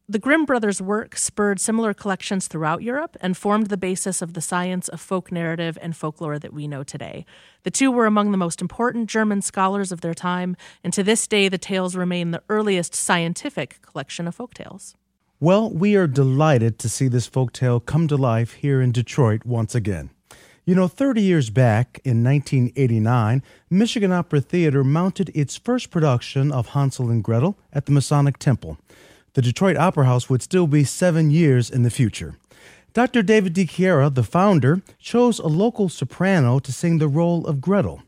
The 0.09 0.19
Grimm 0.19 0.43
brothers' 0.43 0.81
work 0.81 1.15
spurred 1.15 1.61
similar 1.61 1.93
collections 1.93 2.47
throughout 2.47 2.83
Europe 2.83 3.15
and 3.21 3.37
formed 3.37 3.67
the 3.67 3.77
basis 3.77 4.21
of 4.21 4.33
the 4.33 4.41
science 4.41 4.89
of 4.89 4.99
folk 4.99 5.31
narrative 5.31 5.77
and 5.81 5.95
folklore 5.95 6.37
that 6.39 6.51
we 6.51 6.67
know 6.67 6.83
today. 6.83 7.25
The 7.63 7.71
two 7.71 7.89
were 7.89 8.05
among 8.05 8.31
the 8.31 8.37
most 8.37 8.61
important 8.61 9.09
German 9.09 9.41
scholars 9.41 9.93
of 9.93 10.01
their 10.01 10.13
time, 10.13 10.57
and 10.83 10.91
to 10.91 11.03
this 11.03 11.25
day, 11.25 11.47
the 11.47 11.57
tales 11.57 11.95
remain 11.95 12.31
the 12.31 12.43
earliest 12.49 12.93
scientific 12.93 13.81
collection 13.81 14.27
of 14.27 14.35
folk 14.35 14.53
tales. 14.53 14.93
Well, 15.39 15.69
we 15.69 15.95
are 15.95 16.07
delighted 16.07 16.79
to 16.79 16.89
see 16.89 17.07
this 17.07 17.27
folk 17.27 17.53
tale 17.53 17.79
come 17.79 18.09
to 18.09 18.17
life 18.17 18.53
here 18.53 18.81
in 18.81 18.91
Detroit 18.91 19.45
once 19.45 19.73
again. 19.73 20.09
You 20.65 20.75
know, 20.75 20.87
30 20.87 21.21
years 21.21 21.49
back 21.49 21.99
in 22.05 22.23
1989, 22.23 23.43
Michigan 23.69 24.13
Opera 24.13 24.39
Theater 24.39 24.81
mounted 24.81 25.29
its 25.35 25.57
first 25.57 25.91
production 25.91 26.53
of 26.53 26.69
Hansel 26.69 27.09
and 27.09 27.21
Gretel 27.21 27.57
at 27.73 27.85
the 27.85 27.91
Masonic 27.91 28.37
Temple. 28.37 28.77
The 29.33 29.41
Detroit 29.41 29.75
Opera 29.75 30.05
House 30.05 30.29
would 30.29 30.41
still 30.41 30.67
be 30.67 30.85
seven 30.85 31.31
years 31.31 31.69
in 31.69 31.83
the 31.83 31.89
future. 31.89 32.35
Dr. 32.93 33.21
David 33.23 33.53
DiChiara, 33.53 34.15
the 34.15 34.23
founder, 34.23 34.81
chose 34.99 35.37
a 35.37 35.47
local 35.47 35.89
soprano 35.89 36.59
to 36.59 36.71
sing 36.71 36.97
the 36.97 37.09
role 37.09 37.45
of 37.45 37.59
Gretel. 37.59 38.01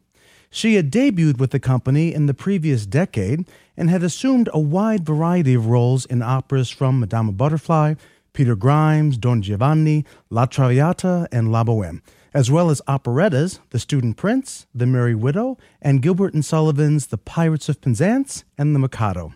She 0.50 0.76
had 0.76 0.90
debuted 0.90 1.38
with 1.38 1.52
the 1.52 1.60
company 1.60 2.14
in 2.14 2.26
the 2.26 2.34
previous 2.34 2.86
decade 2.86 3.46
and 3.76 3.90
had 3.90 4.02
assumed 4.02 4.48
a 4.54 4.60
wide 4.62 5.06
variety 5.06 5.56
of 5.56 5.68
roles 5.68 6.06
in 6.06 6.22
operas 6.22 6.70
from 6.70 7.02
Madama 7.02 7.34
Butterfly, 7.34 7.96
Peter 8.32 8.56
Grimes, 8.56 9.18
Don 9.18 9.42
Giovanni, 9.42 10.06
La 10.30 10.46
Traviata, 10.46 11.28
and 11.34 11.52
La 11.52 11.66
Boheme 11.66 12.02
as 12.36 12.52
well 12.52 12.70
as 12.70 12.82
operettas 12.86 13.62
The 13.70 13.80
Student 13.80 14.18
Prince, 14.18 14.68
The 14.76 14.86
Merry 14.86 15.16
Widow, 15.16 15.58
and 15.82 16.02
Gilbert 16.02 16.34
and 16.34 16.44
Sullivan's 16.44 17.08
The 17.08 17.18
Pirates 17.18 17.70
of 17.70 17.80
Penzance 17.80 18.44
and 18.58 18.76
The 18.76 18.80
Mikado. 18.80 19.34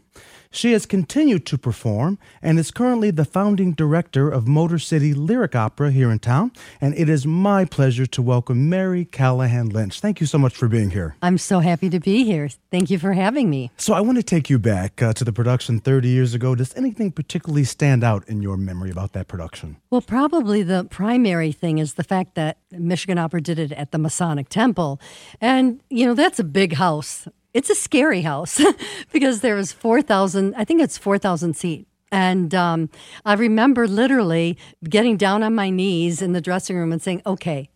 She 0.51 0.71
has 0.71 0.87
continued 0.87 1.45
to 1.45 1.59
perform 1.59 2.17
and 2.41 2.57
is 2.57 2.71
currently 2.71 3.11
the 3.11 3.23
founding 3.23 3.73
director 3.73 4.29
of 4.29 4.47
Motor 4.47 4.79
City 4.79 5.13
Lyric 5.13 5.55
Opera 5.55 5.91
here 5.91 6.09
in 6.09 6.17
town. 6.17 6.51
And 6.81 6.97
it 6.97 7.07
is 7.07 7.23
my 7.23 7.65
pleasure 7.65 8.07
to 8.07 8.21
welcome 8.21 8.67
Mary 8.67 9.05
Callahan 9.05 9.69
Lynch. 9.69 9.99
Thank 9.99 10.19
you 10.19 10.25
so 10.25 10.39
much 10.39 10.55
for 10.55 10.67
being 10.67 10.89
here. 10.89 11.15
I'm 11.21 11.37
so 11.37 11.59
happy 11.59 11.87
to 11.91 11.99
be 11.99 12.23
here. 12.23 12.49
Thank 12.71 12.89
you 12.89 12.97
for 12.97 13.13
having 13.13 13.47
me. 13.49 13.69
So, 13.77 13.93
I 13.93 14.01
want 14.01 14.17
to 14.17 14.23
take 14.23 14.49
you 14.49 14.57
back 14.57 15.01
uh, 15.01 15.13
to 15.13 15.23
the 15.23 15.31
production 15.31 15.79
30 15.79 16.07
years 16.07 16.33
ago. 16.33 16.55
Does 16.55 16.73
anything 16.75 17.11
particularly 17.11 17.63
stand 17.63 18.03
out 18.03 18.27
in 18.27 18.41
your 18.41 18.57
memory 18.57 18.89
about 18.89 19.13
that 19.13 19.27
production? 19.27 19.77
Well, 19.91 20.01
probably 20.01 20.63
the 20.63 20.85
primary 20.85 21.51
thing 21.51 21.77
is 21.77 21.93
the 21.93 22.03
fact 22.03 22.33
that 22.35 22.57
Michigan 22.71 23.19
Opera 23.19 23.41
did 23.41 23.59
it 23.59 23.71
at 23.73 23.91
the 23.91 23.99
Masonic 23.99 24.49
Temple. 24.49 24.99
And, 25.39 25.81
you 25.89 26.07
know, 26.07 26.15
that's 26.15 26.39
a 26.39 26.43
big 26.43 26.73
house 26.73 27.27
it's 27.53 27.69
a 27.69 27.75
scary 27.75 28.21
house 28.21 28.61
because 29.11 29.41
there 29.41 29.55
was 29.55 29.71
4,000, 29.71 30.55
I 30.55 30.63
think 30.63 30.81
it's 30.81 30.97
4,000 30.97 31.55
seat. 31.55 31.87
And 32.11 32.55
um, 32.55 32.89
I 33.25 33.33
remember 33.33 33.87
literally 33.87 34.57
getting 34.83 35.17
down 35.17 35.43
on 35.43 35.53
my 35.53 35.69
knees 35.69 36.21
in 36.21 36.33
the 36.33 36.41
dressing 36.41 36.75
room 36.75 36.91
and 36.91 37.01
saying, 37.01 37.21
okay, 37.25 37.69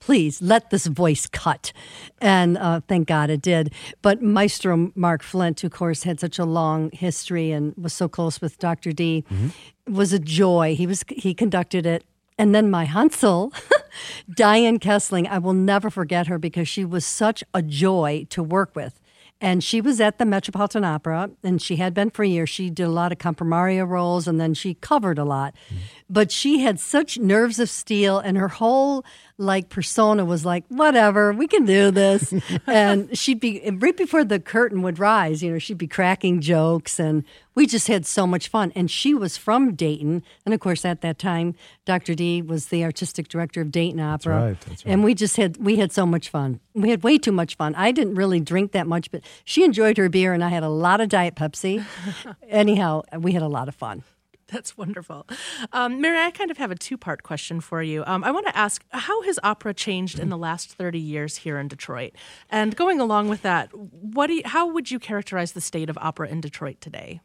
please 0.00 0.40
let 0.42 0.70
this 0.70 0.86
voice 0.86 1.26
cut. 1.26 1.72
And 2.20 2.58
uh, 2.58 2.80
thank 2.86 3.08
God 3.08 3.30
it 3.30 3.42
did. 3.42 3.72
But 4.02 4.22
Maestro 4.22 4.92
Mark 4.94 5.22
Flint, 5.22 5.60
who, 5.60 5.66
of 5.66 5.72
course, 5.72 6.02
had 6.02 6.20
such 6.20 6.38
a 6.38 6.44
long 6.44 6.90
history 6.92 7.50
and 7.50 7.74
was 7.76 7.92
so 7.92 8.08
close 8.08 8.40
with 8.40 8.58
Dr. 8.58 8.92
D, 8.92 9.24
mm-hmm. 9.30 9.94
was 9.94 10.12
a 10.12 10.18
joy. 10.18 10.74
He 10.74 10.86
was 10.86 11.04
he 11.08 11.34
conducted 11.34 11.86
it. 11.86 12.04
And 12.40 12.54
then 12.54 12.70
my 12.70 12.84
Hansel, 12.84 13.52
Diane 14.34 14.78
Kesling, 14.78 15.26
I 15.26 15.38
will 15.38 15.54
never 15.54 15.90
forget 15.90 16.28
her 16.28 16.38
because 16.38 16.68
she 16.68 16.84
was 16.84 17.04
such 17.04 17.42
a 17.52 17.62
joy 17.62 18.26
to 18.30 18.42
work 18.42 18.76
with. 18.76 19.00
And 19.40 19.62
she 19.62 19.80
was 19.80 20.00
at 20.00 20.18
the 20.18 20.24
Metropolitan 20.24 20.84
Opera, 20.84 21.30
and 21.44 21.62
she 21.62 21.76
had 21.76 21.94
been 21.94 22.10
for 22.10 22.24
years. 22.24 22.48
She 22.48 22.70
did 22.70 22.84
a 22.84 22.90
lot 22.90 23.12
of 23.12 23.18
comprimaria 23.18 23.88
roles, 23.88 24.26
and 24.26 24.40
then 24.40 24.52
she 24.52 24.74
covered 24.74 25.18
a 25.18 25.24
lot. 25.24 25.54
Mm. 25.70 25.76
But 26.10 26.32
she 26.32 26.60
had 26.60 26.80
such 26.80 27.18
nerves 27.18 27.58
of 27.58 27.68
steel, 27.68 28.18
and 28.18 28.36
her 28.36 28.48
whole 28.48 29.04
like 29.38 29.68
persona 29.68 30.24
was 30.24 30.44
like, 30.44 30.64
whatever, 30.68 31.32
we 31.32 31.46
can 31.46 31.64
do 31.64 31.92
this. 31.92 32.34
and 32.66 33.16
she'd 33.16 33.38
be 33.38 33.70
right 33.74 33.96
before 33.96 34.24
the 34.24 34.40
curtain 34.40 34.82
would 34.82 34.98
rise, 34.98 35.42
you 35.42 35.52
know, 35.52 35.58
she'd 35.58 35.78
be 35.78 35.86
cracking 35.86 36.40
jokes 36.40 36.98
and 36.98 37.24
we 37.54 37.66
just 37.66 37.86
had 37.86 38.04
so 38.04 38.26
much 38.26 38.48
fun. 38.48 38.72
And 38.74 38.90
she 38.90 39.14
was 39.14 39.36
from 39.36 39.74
Dayton. 39.74 40.24
And 40.44 40.54
of 40.54 40.60
course, 40.60 40.84
at 40.84 41.00
that 41.02 41.18
time, 41.18 41.54
Dr. 41.84 42.14
D 42.14 42.42
was 42.42 42.66
the 42.66 42.84
artistic 42.84 43.28
director 43.28 43.60
of 43.60 43.70
Dayton 43.70 44.00
Opera. 44.00 44.34
That's 44.34 44.44
right, 44.44 44.60
that's 44.60 44.84
right. 44.84 44.92
And 44.92 45.04
we 45.04 45.14
just 45.14 45.36
had, 45.36 45.56
we 45.58 45.76
had 45.76 45.92
so 45.92 46.04
much 46.04 46.28
fun. 46.28 46.58
We 46.74 46.90
had 46.90 47.04
way 47.04 47.16
too 47.16 47.32
much 47.32 47.56
fun. 47.56 47.74
I 47.76 47.92
didn't 47.92 48.16
really 48.16 48.40
drink 48.40 48.72
that 48.72 48.88
much, 48.88 49.10
but 49.10 49.22
she 49.44 49.64
enjoyed 49.64 49.96
her 49.98 50.08
beer 50.08 50.32
and 50.32 50.42
I 50.42 50.48
had 50.48 50.64
a 50.64 50.68
lot 50.68 51.00
of 51.00 51.08
Diet 51.08 51.36
Pepsi. 51.36 51.84
Anyhow, 52.48 53.02
we 53.16 53.32
had 53.32 53.42
a 53.42 53.48
lot 53.48 53.68
of 53.68 53.76
fun. 53.76 54.02
That's 54.52 54.78
wonderful. 54.78 55.26
Um, 55.72 56.00
Mary, 56.00 56.18
I 56.18 56.30
kind 56.30 56.50
of 56.50 56.56
have 56.56 56.70
a 56.70 56.74
two 56.74 56.96
part 56.96 57.22
question 57.22 57.60
for 57.60 57.82
you. 57.82 58.02
Um, 58.06 58.24
I 58.24 58.30
want 58.30 58.46
to 58.46 58.56
ask 58.56 58.82
how 58.90 59.22
has 59.22 59.38
opera 59.42 59.74
changed 59.74 60.18
in 60.18 60.30
the 60.30 60.38
last 60.38 60.70
30 60.70 60.98
years 60.98 61.36
here 61.36 61.58
in 61.58 61.68
Detroit? 61.68 62.14
And 62.48 62.74
going 62.74 62.98
along 62.98 63.28
with 63.28 63.42
that, 63.42 63.68
what 63.74 64.28
do 64.28 64.34
you, 64.34 64.42
how 64.46 64.66
would 64.66 64.90
you 64.90 64.98
characterize 64.98 65.52
the 65.52 65.60
state 65.60 65.90
of 65.90 65.98
opera 65.98 66.28
in 66.28 66.40
Detroit 66.40 66.80
today? 66.80 67.20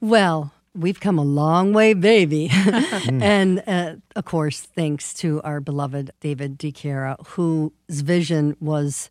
Well, 0.00 0.52
we've 0.72 1.00
come 1.00 1.18
a 1.18 1.24
long 1.24 1.72
way, 1.72 1.94
baby. 1.94 2.48
and 3.08 3.62
uh, 3.66 3.96
of 4.14 4.24
course, 4.24 4.60
thanks 4.60 5.14
to 5.14 5.42
our 5.42 5.60
beloved 5.60 6.12
David 6.20 6.58
DiChiara, 6.58 7.26
whose 7.26 7.72
vision 7.88 8.56
was 8.60 9.10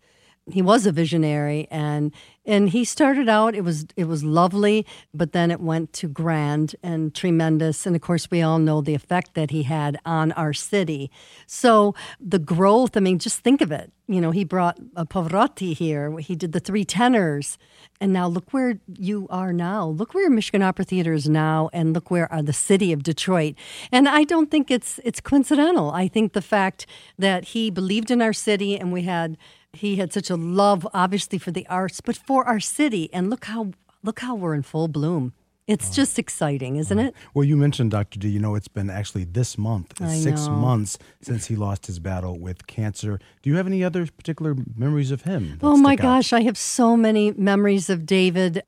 he 0.50 0.62
was 0.62 0.86
a 0.86 0.92
visionary 0.92 1.68
and 1.70 2.12
and 2.44 2.70
he 2.70 2.84
started 2.84 3.30
out 3.30 3.54
it 3.54 3.64
was 3.64 3.86
it 3.96 4.06
was 4.06 4.24
lovely 4.24 4.86
but 5.14 5.34
then 5.34 5.52
it 5.52 5.60
went 5.60 5.94
to 5.94 6.08
grand 6.08 6.76
and 6.82 7.14
tremendous 7.14 7.86
and 7.86 7.96
of 7.96 8.02
course 8.02 8.32
we 8.32 8.42
all 8.42 8.58
know 8.58 8.82
the 8.82 8.96
effect 8.96 9.36
that 9.36 9.52
he 9.52 9.64
had 9.64 10.00
on 10.04 10.32
our 10.32 10.54
city. 10.54 11.12
So 11.46 11.94
the 12.20 12.40
growth 12.40 12.98
i 12.98 13.00
mean 13.00 13.20
just 13.20 13.40
think 13.42 13.62
of 13.62 13.72
it. 13.72 13.92
You 14.08 14.20
know 14.20 14.32
he 14.32 14.44
brought 14.44 14.80
a 14.96 15.06
pavarotti 15.06 15.76
here 15.76 16.18
he 16.18 16.36
did 16.36 16.54
the 16.54 16.60
three 16.60 16.86
tenors 16.86 17.60
and 18.00 18.12
now 18.12 18.28
look 18.28 18.52
where 18.52 18.80
you 18.98 19.28
are 19.30 19.54
now. 19.54 19.88
Look 19.88 20.16
where 20.16 20.30
michigan 20.30 20.64
opera 20.64 20.86
theater 20.86 21.14
is 21.14 21.30
now 21.30 21.70
and 21.72 21.94
look 21.94 22.10
where 22.10 22.32
are 22.34 22.42
the 22.42 22.54
city 22.54 22.92
of 22.92 23.04
detroit. 23.04 23.54
And 23.92 24.10
i 24.10 24.24
don't 24.24 24.50
think 24.50 24.72
it's 24.72 25.00
it's 25.04 25.22
coincidental. 25.22 25.92
I 25.92 26.08
think 26.08 26.34
the 26.34 26.42
fact 26.42 26.88
that 27.20 27.46
he 27.46 27.70
believed 27.70 28.10
in 28.10 28.24
our 28.24 28.34
city 28.34 28.76
and 28.80 28.92
we 28.92 29.04
had 29.04 29.38
he 29.74 29.96
had 29.98 30.12
such 30.14 30.30
a 30.30 30.36
love, 30.36 30.88
obviously, 30.94 31.38
for 31.38 31.52
the 31.52 31.66
arts, 31.68 32.02
but 32.02 32.18
for 32.18 32.46
our 32.46 32.60
city. 32.60 33.10
And 33.14 33.30
look 33.30 33.46
how 33.46 33.72
look 34.04 34.20
how 34.20 34.36
we're 34.36 34.54
in 34.54 34.64
full 34.64 34.88
bloom. 34.88 35.34
It's 35.68 35.96
just 35.96 36.20
exciting, 36.20 36.76
isn't 36.76 37.00
it? 37.00 37.14
Well, 37.34 37.46
you 37.46 37.56
mentioned 37.56 37.92
Dr. 37.92 38.20
D. 38.20 38.28
You 38.28 38.40
know, 38.40 38.56
it's 38.56 38.68
been 38.68 38.90
actually 38.90 39.24
this 39.24 39.58
month, 39.58 39.94
six 40.10 40.50
months 40.50 40.98
since 41.22 41.46
he 41.46 41.56
lost 41.56 41.86
his 41.86 41.98
battle 42.00 42.38
with 42.40 42.68
cancer. 42.68 43.20
Do 43.42 43.50
you 43.50 43.56
have 43.56 43.68
any 43.68 43.82
other 43.82 44.06
particular 44.06 44.56
memories 44.76 45.12
of 45.12 45.22
him? 45.22 45.60
Oh 45.64 45.78
my 45.78 45.96
gosh, 45.96 46.34
I 46.34 46.42
have 46.42 46.58
so 46.58 46.98
many 46.98 47.32
memories 47.32 47.90
of 47.90 48.06
David. 48.06 48.64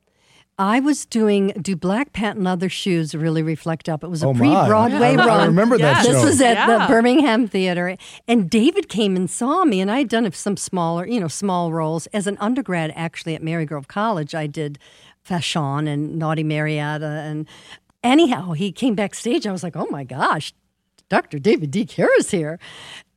I 0.60 0.79
was 0.79 1.05
doing 1.07 1.48
Do 1.60 1.75
Black 1.75 2.13
Patent 2.13 2.43
Leather 2.43 2.69
Shoes 2.69 3.15
Really 3.15 3.41
Reflect 3.41 3.89
Up? 3.89 4.03
It 4.03 4.10
was 4.10 4.22
a 4.22 4.27
oh 4.27 4.33
pre 4.33 4.50
Broadway 4.50 5.15
run. 5.15 5.29
I 5.29 5.45
remember 5.45 5.79
that 5.79 6.05
This 6.05 6.19
show. 6.19 6.25
was 6.25 6.41
at 6.41 6.53
yeah. 6.53 6.77
the 6.77 6.93
Birmingham 6.93 7.48
Theater. 7.48 7.98
And 8.27 8.50
David 8.50 8.88
came 8.88 9.15
and 9.15 9.29
saw 9.29 9.65
me, 9.65 9.81
and 9.81 9.89
I 9.89 10.00
had 10.00 10.10
done 10.10 10.31
some 10.31 10.55
smaller, 10.57 11.07
you 11.07 11.19
know, 11.19 11.27
small 11.27 11.74
roles. 11.74 12.05
As 12.07 12.27
an 12.27 12.38
undergrad, 12.39 12.93
actually, 12.95 13.33
at 13.33 13.41
Marygrove 13.41 13.88
College, 13.88 14.36
I 14.36 14.45
did 14.45 14.77
Fashion 15.24 15.88
and 15.88 16.19
Naughty 16.19 16.43
Marietta. 16.43 17.05
And 17.05 17.48
anyhow, 18.03 18.51
he 18.51 18.72
came 18.72 18.93
backstage. 18.93 19.48
I 19.48 19.51
was 19.51 19.63
like, 19.63 19.75
oh 19.75 19.88
my 19.89 20.03
gosh, 20.03 20.53
Dr. 21.10 21.39
David 21.39 21.72
DiChiara 21.72 22.10
is 22.19 22.29
here. 22.29 22.60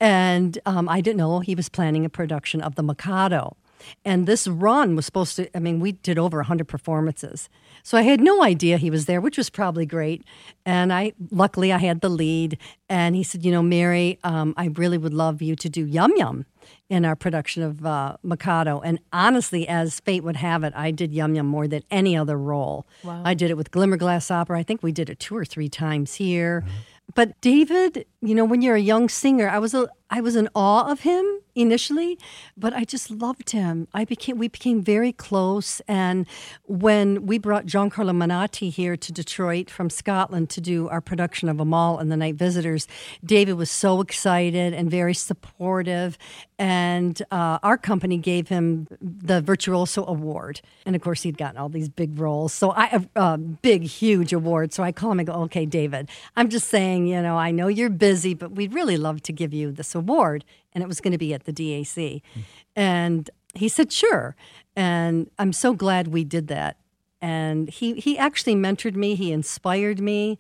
And 0.01 0.59
um, 0.65 0.89
I 0.89 1.03
didn't 1.03 1.19
know 1.19 1.41
he 1.41 1.55
was 1.55 1.69
planning 1.69 2.07
a 2.07 2.09
production 2.09 2.63
of 2.63 2.77
The 2.77 2.83
Mikado. 2.83 3.57
And 4.05 4.27
this 4.27 4.47
run 4.49 4.97
was 4.97 5.07
supposed 5.07 5.37
to, 5.37 5.57
I 5.57 5.61
mean, 5.61 5.81
we 5.81 5.93
did 5.93 6.19
over 6.19 6.39
100 6.39 6.67
performances. 6.67 7.49
So 7.83 7.97
I 7.97 8.03
had 8.03 8.21
no 8.21 8.43
idea 8.43 8.79
he 8.79 8.91
was 8.91 9.07
there, 9.07 9.21
which 9.21 9.39
was 9.39 9.49
probably 9.49 9.87
great. 9.87 10.25
And 10.65 10.93
I, 10.93 11.13
luckily, 11.31 11.73
I 11.73 11.79
had 11.79 12.01
the 12.01 12.09
lead. 12.09 12.59
And 12.89 13.15
he 13.15 13.23
said, 13.23 13.45
You 13.45 13.53
know, 13.53 13.63
Mary, 13.63 14.19
um, 14.25 14.55
I 14.57 14.67
really 14.67 14.99
would 14.99 15.15
love 15.15 15.41
you 15.41 15.55
to 15.57 15.69
do 15.69 15.87
Yum 15.87 16.13
Yum 16.17 16.47
in 16.89 17.05
our 17.05 17.15
production 17.15 17.63
of 17.63 17.87
uh, 17.87 18.17
Mikado. 18.23 18.81
And 18.81 18.99
honestly, 19.13 19.69
as 19.69 20.01
fate 20.01 20.25
would 20.25 20.37
have 20.37 20.65
it, 20.65 20.73
I 20.77 20.91
did 20.91 21.13
Yum 21.13 21.35
Yum 21.35 21.47
more 21.47 21.69
than 21.69 21.83
any 21.91 22.17
other 22.17 22.37
role. 22.37 22.87
Wow. 23.05 23.23
I 23.25 23.35
did 23.35 23.51
it 23.51 23.57
with 23.57 23.71
Glimmerglass 23.71 24.31
Opera. 24.31 24.59
I 24.59 24.63
think 24.63 24.83
we 24.83 24.93
did 24.93 25.09
it 25.11 25.21
two 25.21 25.37
or 25.37 25.45
three 25.45 25.69
times 25.69 26.15
here. 26.15 26.63
Mm-hmm. 26.63 26.77
But 27.15 27.41
David, 27.41 28.05
you 28.21 28.35
know, 28.35 28.45
when 28.45 28.63
you're 28.63 28.75
a 28.75 28.81
young 28.81 29.09
singer, 29.09 29.49
I 29.49 29.59
was 29.59 29.75
a, 29.75 29.89
I 30.09 30.21
was 30.21 30.37
in 30.37 30.49
awe 30.55 30.91
of 30.91 31.01
him 31.01 31.41
initially, 31.57 32.19
but 32.57 32.73
I 32.73 32.85
just 32.85 33.11
loved 33.11 33.51
him. 33.51 33.89
I 33.93 34.05
became 34.05 34.39
we 34.39 34.47
became 34.47 34.81
very 34.81 35.13
close, 35.13 35.81
and 35.89 36.27
when 36.65 37.27
we 37.27 37.39
brought 37.39 37.67
Giancarlo 37.67 38.15
Menotti 38.15 38.71
here 38.71 38.97
to 38.97 39.13
Detroit 39.13 39.69
from 39.69 39.91
Scotland 39.91 40.49
to 40.51 40.61
do 40.61 40.89
our 40.89 41.01
production 41.01 41.49
of 41.49 41.61
Amahl 41.61 41.99
and 41.99 42.13
the 42.13 42.17
Night 42.17 42.37
Visitors, 42.37 42.87
David 43.25 43.55
was 43.55 43.71
so 43.71 44.01
excited 44.01 44.75
and 44.75 44.89
very 44.89 45.15
supportive, 45.15 46.19
and 46.59 47.21
uh, 47.33 47.59
our 47.65 47.79
company 47.79 48.19
gave 48.19 48.49
him 48.49 48.87
the 49.01 49.41
Virtuoso 49.41 50.07
Award, 50.07 50.61
and 50.85 50.95
of 50.95 51.03
course 51.03 51.23
he'd 51.23 51.39
gotten 51.39 51.59
all 51.59 51.69
these 51.69 51.89
big 51.89 52.17
roles, 52.19 52.53
so 52.53 52.71
I 52.71 52.87
a 52.87 53.21
uh, 53.21 53.37
big 53.39 53.83
huge 53.83 54.33
award. 54.33 54.73
So 54.73 54.85
I 54.85 54.93
call 54.93 55.11
him 55.11 55.19
and 55.19 55.27
go, 55.27 55.35
"Okay, 55.45 55.67
David, 55.67 56.09
I'm 56.37 56.49
just 56.49 56.69
saying, 56.69 57.09
you 57.09 57.21
know, 57.23 57.37
I 57.37 57.51
know 57.51 57.67
you're 57.67 57.91
busy, 57.91 58.35
but 58.35 58.53
we'd 58.53 58.73
really 58.73 58.97
love 58.97 59.21
to 59.23 59.33
give 59.33 59.53
you 59.53 59.73
this 59.73 59.96
award." 59.97 60.45
and 60.77 60.83
it 60.83 60.87
was 60.87 61.01
going 61.01 61.13
to 61.13 61.19
be 61.19 61.33
at 61.33 61.45
the 61.45 61.55
DAC. 61.55 62.21
Mm. 62.21 62.43
And 62.77 63.31
he 63.55 63.67
said, 63.67 63.91
sure. 63.91 64.37
And 64.77 65.31
I'm 65.39 65.55
so 65.55 65.73
glad 65.73 66.09
we 66.09 66.23
did 66.23 66.49
that. 66.49 66.77
And 67.23 67.71
he, 67.71 67.95
he 67.95 68.19
actually 68.19 68.55
mentored 68.55 68.95
me, 68.95 69.15
he 69.15 69.33
inspired 69.33 70.01
me. 70.01 70.39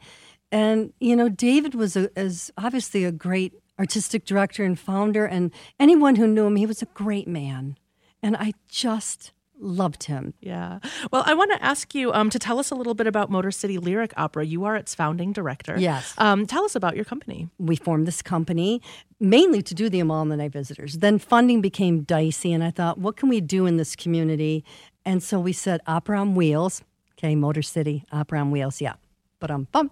And, 0.52 0.92
you 1.00 1.16
know, 1.16 1.30
David 1.30 1.74
was 1.74 1.96
a, 1.96 2.10
is 2.20 2.52
obviously 2.58 3.02
a 3.04 3.12
great 3.12 3.54
artistic 3.78 4.26
director 4.26 4.62
and 4.62 4.78
founder. 4.78 5.24
And 5.24 5.52
anyone 5.80 6.16
who 6.16 6.26
knew 6.26 6.44
him, 6.44 6.56
he 6.56 6.66
was 6.66 6.82
a 6.82 6.86
great 6.86 7.26
man. 7.26 7.78
And 8.22 8.36
I 8.36 8.52
just 8.68 9.32
loved 9.58 10.04
him. 10.04 10.34
Yeah. 10.40 10.78
Well, 11.12 11.22
I 11.26 11.34
want 11.34 11.52
to 11.52 11.62
ask 11.62 11.94
you 11.94 12.12
um, 12.12 12.30
to 12.30 12.38
tell 12.38 12.58
us 12.58 12.70
a 12.70 12.74
little 12.74 12.94
bit 12.94 13.06
about 13.06 13.30
Motor 13.30 13.50
City 13.50 13.78
Lyric 13.78 14.12
Opera. 14.16 14.44
You 14.44 14.64
are 14.64 14.76
its 14.76 14.94
founding 14.94 15.32
director. 15.32 15.76
Yes. 15.78 16.14
Um, 16.18 16.46
tell 16.46 16.64
us 16.64 16.74
about 16.74 16.96
your 16.96 17.04
company. 17.04 17.48
We 17.58 17.76
formed 17.76 18.06
this 18.06 18.22
company 18.22 18.82
mainly 19.18 19.62
to 19.62 19.74
do 19.74 19.88
the 19.88 20.00
Amahl 20.00 20.22
and 20.22 20.30
the 20.30 20.36
Night 20.36 20.52
Visitors. 20.52 20.98
Then 20.98 21.18
funding 21.18 21.60
became 21.60 22.02
dicey, 22.02 22.52
and 22.52 22.62
I 22.62 22.70
thought, 22.70 22.98
what 22.98 23.16
can 23.16 23.28
we 23.28 23.40
do 23.40 23.66
in 23.66 23.76
this 23.76 23.96
community? 23.96 24.64
And 25.04 25.22
so 25.22 25.38
we 25.38 25.52
said 25.52 25.80
Opera 25.86 26.20
on 26.20 26.34
Wheels. 26.34 26.82
Okay, 27.18 27.34
Motor 27.34 27.62
City, 27.62 28.04
Opera 28.12 28.40
on 28.40 28.50
Wheels. 28.50 28.80
Yeah 28.80 28.94
but 29.38 29.50
um 29.50 29.68
bum. 29.72 29.90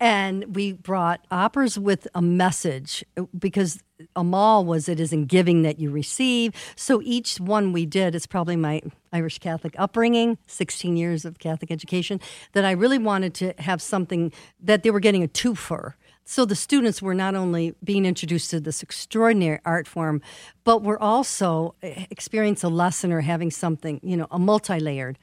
And 0.00 0.54
we 0.54 0.72
brought 0.72 1.24
operas 1.30 1.78
with 1.78 2.08
a 2.14 2.22
message 2.22 3.04
because 3.38 3.82
Amahl 4.16 4.64
was 4.64 4.88
it 4.88 5.00
is 5.00 5.12
in 5.12 5.26
giving 5.26 5.62
that 5.62 5.78
you 5.78 5.90
receive. 5.90 6.52
So 6.76 7.00
each 7.02 7.38
one 7.38 7.72
we 7.72 7.86
did 7.86 8.14
is 8.14 8.26
probably 8.26 8.56
my 8.56 8.82
Irish 9.12 9.38
Catholic 9.38 9.74
upbringing, 9.78 10.38
16 10.46 10.96
years 10.96 11.24
of 11.24 11.38
Catholic 11.38 11.70
education, 11.70 12.20
that 12.52 12.64
I 12.64 12.72
really 12.72 12.98
wanted 12.98 13.34
to 13.34 13.54
have 13.58 13.80
something 13.80 14.32
that 14.60 14.82
they 14.82 14.90
were 14.90 15.00
getting 15.00 15.22
a 15.22 15.28
twofer. 15.28 15.94
So 16.24 16.44
the 16.44 16.54
students 16.54 17.02
were 17.02 17.14
not 17.14 17.34
only 17.34 17.74
being 17.82 18.06
introduced 18.06 18.50
to 18.50 18.60
this 18.60 18.82
extraordinary 18.82 19.58
art 19.64 19.88
form, 19.88 20.22
but 20.64 20.82
were 20.82 21.00
also 21.00 21.74
eh, 21.82 22.06
experiencing 22.10 22.70
a 22.70 22.72
lesson 22.72 23.12
or 23.12 23.20
having 23.20 23.50
something, 23.50 24.00
you 24.02 24.16
know, 24.16 24.28
a 24.30 24.38
multi-layered. 24.38 25.18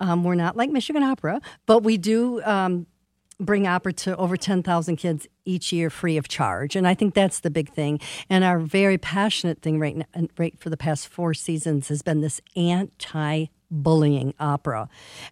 Um, 0.00 0.24
we're 0.24 0.34
not 0.34 0.56
like 0.56 0.70
Michigan 0.70 1.02
Opera, 1.02 1.40
but 1.66 1.82
we 1.82 1.96
do 1.96 2.42
um, 2.44 2.86
bring 3.44 3.66
opera 3.66 3.92
to 3.92 4.16
over 4.16 4.36
10,000 4.36 4.96
kids 4.96 5.26
each 5.44 5.72
year 5.72 5.90
free 5.90 6.16
of 6.16 6.28
charge. 6.28 6.76
And 6.76 6.86
I 6.86 6.94
think 6.94 7.14
that's 7.14 7.40
the 7.40 7.50
big 7.50 7.70
thing. 7.72 8.00
And 8.28 8.44
our 8.44 8.58
very 8.58 8.98
passionate 8.98 9.62
thing 9.62 9.78
right, 9.78 9.96
now, 9.96 10.06
right 10.38 10.58
for 10.58 10.70
the 10.70 10.76
past 10.76 11.08
four 11.08 11.34
seasons 11.34 11.88
has 11.88 12.02
been 12.02 12.20
this 12.20 12.40
anti 12.56 13.46
bullying 13.70 14.34
opera. 14.38 14.88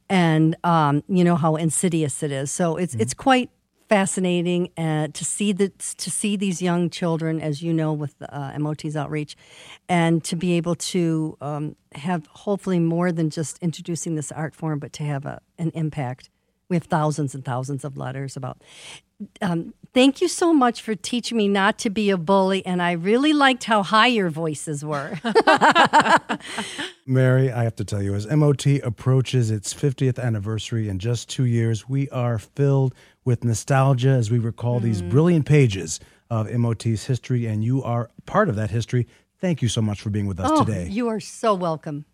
And 0.09 0.57
um, 0.65 1.03
you 1.09 1.25
know 1.25 1.37
how 1.37 1.57
insidious 1.57 2.23
it 2.23 2.33
is. 2.33 2.51
So 2.51 2.77
it's, 2.77 2.93
mm-hmm. 2.93 3.03
it's 3.03 3.15
quite 3.15 3.51
fascinating 3.89 4.71
uh, 4.79 5.09
to 5.09 5.25
see 5.25 5.53
the, 5.53 5.69
to 5.99 6.11
see 6.11 6.35
these 6.35 6.63
young 6.63 6.89
children, 6.89 7.41
as 7.41 7.63
you 7.63 7.73
know, 7.75 7.93
with 7.93 8.15
uh, 8.27 8.59
MOT's 8.59 8.97
outreach, 8.97 9.37
and 9.89 10.25
to 10.25 10.35
be 10.35 10.55
able 10.55 10.75
to 10.75 11.37
um, 11.41 11.77
have 11.95 12.27
hopefully 12.29 12.79
more 12.79 13.13
than 13.13 13.29
just 13.29 13.59
introducing 13.59 14.15
this 14.15 14.33
art 14.33 14.55
form, 14.55 14.79
but 14.79 14.95
to 14.95 15.03
have 15.03 15.27
a, 15.27 15.41
an 15.59 15.71
impact 15.75 16.31
we 16.73 16.77
have 16.77 16.85
thousands 16.85 17.35
and 17.35 17.45
thousands 17.45 17.85
of 17.85 17.99
letters 17.99 18.35
about. 18.35 18.57
Um, 19.43 19.75
thank 19.93 20.23
you 20.23 20.27
so 20.27 20.55
much 20.55 20.81
for 20.81 20.95
teaching 20.95 21.37
me 21.37 21.47
not 21.47 21.79
to 21.81 21.91
be 21.91 22.09
a 22.09 22.17
bully, 22.17 22.65
and 22.65 22.81
I 22.81 22.93
really 22.93 23.35
liked 23.35 23.65
how 23.65 23.83
high 23.83 24.07
your 24.07 24.31
voices 24.31 24.83
were. 24.83 25.21
Mary, 27.07 27.53
I 27.53 27.65
have 27.65 27.77
to 27.77 27.85
tell 27.85 28.03
you, 28.03 28.15
as 28.15 28.27
MOT 28.27 28.67
approaches 28.83 29.51
its 29.51 29.75
50th 29.75 30.19
anniversary 30.19 30.89
in 30.89 30.99
just 30.99 31.29
two 31.29 31.45
years, 31.45 31.89
we 31.91 32.09
are 32.09 32.39
filled 32.39 32.95
with 33.23 33.45
nostalgia 33.45 34.09
as 34.09 34.31
we 34.31 34.39
recall 34.39 34.81
mm. 34.81 34.85
these 34.85 35.03
brilliant 35.03 35.45
pages 35.45 36.01
of 36.31 36.51
MOT's 36.51 37.05
history, 37.05 37.45
and 37.45 37.63
you 37.63 37.83
are 37.83 38.09
part 38.25 38.49
of 38.49 38.57
that 38.57 38.71
history. 38.71 39.07
Thank 39.43 39.61
you 39.61 39.69
so 39.69 39.83
much 39.83 40.01
for 40.01 40.09
being 40.09 40.27
with 40.27 40.41
us 40.41 40.51
oh, 40.51 40.65
today. 40.65 40.89
You 40.89 41.09
are 41.09 41.21
so 41.21 41.53
welcome. 41.53 42.07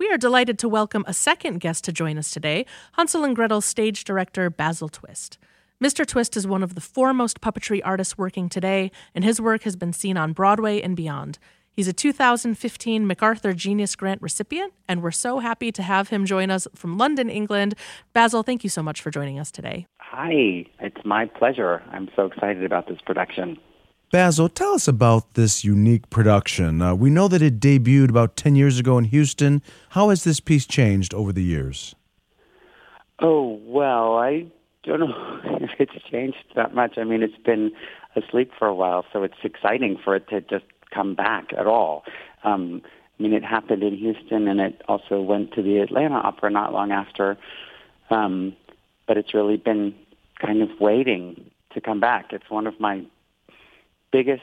We 0.00 0.08
are 0.10 0.16
delighted 0.16 0.60
to 0.60 0.68
welcome 0.68 1.02
a 1.08 1.12
second 1.12 1.58
guest 1.58 1.82
to 1.84 1.92
join 1.92 2.18
us 2.18 2.30
today 2.30 2.66
Hansel 2.92 3.24
and 3.24 3.34
Gretel 3.34 3.60
stage 3.60 4.04
director 4.04 4.48
Basil 4.48 4.88
Twist. 4.88 5.38
Mr. 5.82 6.06
Twist 6.06 6.36
is 6.36 6.46
one 6.46 6.62
of 6.62 6.76
the 6.76 6.80
foremost 6.80 7.40
puppetry 7.40 7.80
artists 7.84 8.16
working 8.16 8.48
today, 8.48 8.92
and 9.12 9.24
his 9.24 9.40
work 9.40 9.64
has 9.64 9.74
been 9.74 9.92
seen 9.92 10.16
on 10.16 10.32
Broadway 10.32 10.80
and 10.80 10.94
beyond. 10.94 11.40
He's 11.72 11.88
a 11.88 11.92
2015 11.92 13.08
MacArthur 13.08 13.52
Genius 13.52 13.96
Grant 13.96 14.22
recipient, 14.22 14.72
and 14.86 15.02
we're 15.02 15.10
so 15.10 15.40
happy 15.40 15.72
to 15.72 15.82
have 15.82 16.10
him 16.10 16.26
join 16.26 16.48
us 16.48 16.68
from 16.76 16.96
London, 16.96 17.28
England. 17.28 17.74
Basil, 18.12 18.44
thank 18.44 18.62
you 18.62 18.70
so 18.70 18.84
much 18.84 19.00
for 19.00 19.10
joining 19.10 19.40
us 19.40 19.50
today. 19.50 19.88
Hi, 19.98 20.64
it's 20.78 21.04
my 21.04 21.26
pleasure. 21.26 21.82
I'm 21.90 22.08
so 22.14 22.26
excited 22.26 22.62
about 22.62 22.86
this 22.86 23.00
production. 23.04 23.58
Basil, 24.10 24.48
tell 24.48 24.72
us 24.72 24.88
about 24.88 25.34
this 25.34 25.64
unique 25.64 26.08
production. 26.08 26.80
Uh, 26.80 26.94
we 26.94 27.10
know 27.10 27.28
that 27.28 27.42
it 27.42 27.60
debuted 27.60 28.08
about 28.08 28.36
10 28.36 28.56
years 28.56 28.78
ago 28.78 28.96
in 28.96 29.04
Houston. 29.04 29.62
How 29.90 30.08
has 30.08 30.24
this 30.24 30.40
piece 30.40 30.66
changed 30.66 31.12
over 31.12 31.30
the 31.30 31.42
years? 31.42 31.94
Oh, 33.18 33.60
well, 33.64 34.16
I 34.16 34.46
don't 34.82 35.00
know 35.00 35.40
if 35.60 35.72
it's 35.78 36.02
changed 36.10 36.42
that 36.56 36.74
much. 36.74 36.96
I 36.96 37.04
mean, 37.04 37.22
it's 37.22 37.36
been 37.36 37.70
asleep 38.16 38.50
for 38.58 38.66
a 38.66 38.74
while, 38.74 39.04
so 39.12 39.24
it's 39.24 39.44
exciting 39.44 39.98
for 40.02 40.16
it 40.16 40.26
to 40.28 40.40
just 40.40 40.64
come 40.90 41.14
back 41.14 41.52
at 41.52 41.66
all. 41.66 42.04
Um, 42.44 42.80
I 43.18 43.22
mean, 43.22 43.34
it 43.34 43.44
happened 43.44 43.82
in 43.82 43.94
Houston, 43.94 44.48
and 44.48 44.58
it 44.58 44.80
also 44.88 45.20
went 45.20 45.52
to 45.52 45.62
the 45.62 45.78
Atlanta 45.78 46.14
Opera 46.14 46.50
not 46.50 46.72
long 46.72 46.92
after. 46.92 47.36
Um, 48.08 48.56
but 49.06 49.18
it's 49.18 49.34
really 49.34 49.58
been 49.58 49.94
kind 50.40 50.62
of 50.62 50.70
waiting 50.80 51.50
to 51.74 51.80
come 51.82 52.00
back. 52.00 52.32
It's 52.32 52.48
one 52.48 52.66
of 52.66 52.80
my 52.80 53.04
biggest, 54.10 54.42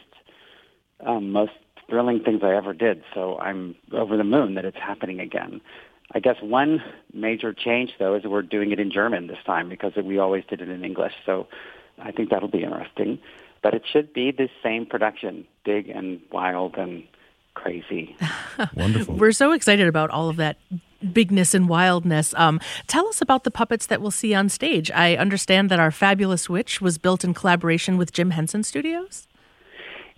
um, 1.05 1.31
most 1.31 1.53
thrilling 1.89 2.21
things 2.23 2.41
I 2.43 2.55
ever 2.55 2.73
did. 2.73 3.03
So 3.13 3.37
I'm 3.39 3.75
over 3.91 4.17
the 4.17 4.23
moon 4.23 4.55
that 4.55 4.65
it's 4.65 4.77
happening 4.77 5.19
again. 5.19 5.61
I 6.13 6.19
guess 6.19 6.37
one 6.41 6.83
major 7.13 7.53
change, 7.53 7.91
though, 7.97 8.15
is 8.15 8.23
we're 8.23 8.41
doing 8.41 8.71
it 8.71 8.79
in 8.79 8.91
German 8.91 9.27
this 9.27 9.39
time 9.45 9.69
because 9.69 9.93
we 9.95 10.17
always 10.17 10.43
did 10.47 10.61
it 10.61 10.69
in 10.69 10.85
English. 10.85 11.13
So 11.25 11.47
I 11.99 12.11
think 12.11 12.29
that'll 12.29 12.47
be 12.47 12.63
interesting. 12.63 13.19
But 13.63 13.73
it 13.73 13.83
should 13.91 14.13
be 14.13 14.31
the 14.31 14.49
same 14.61 14.85
production, 14.85 15.45
big 15.63 15.89
and 15.89 16.21
wild 16.31 16.75
and 16.75 17.03
crazy. 17.55 18.15
Wonderful. 18.75 19.15
We're 19.15 19.31
so 19.31 19.51
excited 19.51 19.87
about 19.87 20.11
all 20.11 20.29
of 20.29 20.35
that 20.35 20.57
bigness 21.11 21.53
and 21.53 21.67
wildness. 21.67 22.33
Um, 22.35 22.59
tell 22.87 23.07
us 23.07 23.21
about 23.21 23.43
the 23.43 23.51
puppets 23.51 23.87
that 23.87 24.01
we'll 24.01 24.11
see 24.11 24.33
on 24.33 24.49
stage. 24.49 24.91
I 24.91 25.15
understand 25.15 25.71
that 25.71 25.79
our 25.79 25.91
fabulous 25.91 26.49
witch 26.49 26.81
was 26.81 26.97
built 26.97 27.23
in 27.23 27.33
collaboration 27.33 27.97
with 27.97 28.11
Jim 28.11 28.31
Henson 28.31 28.63
Studios. 28.63 29.27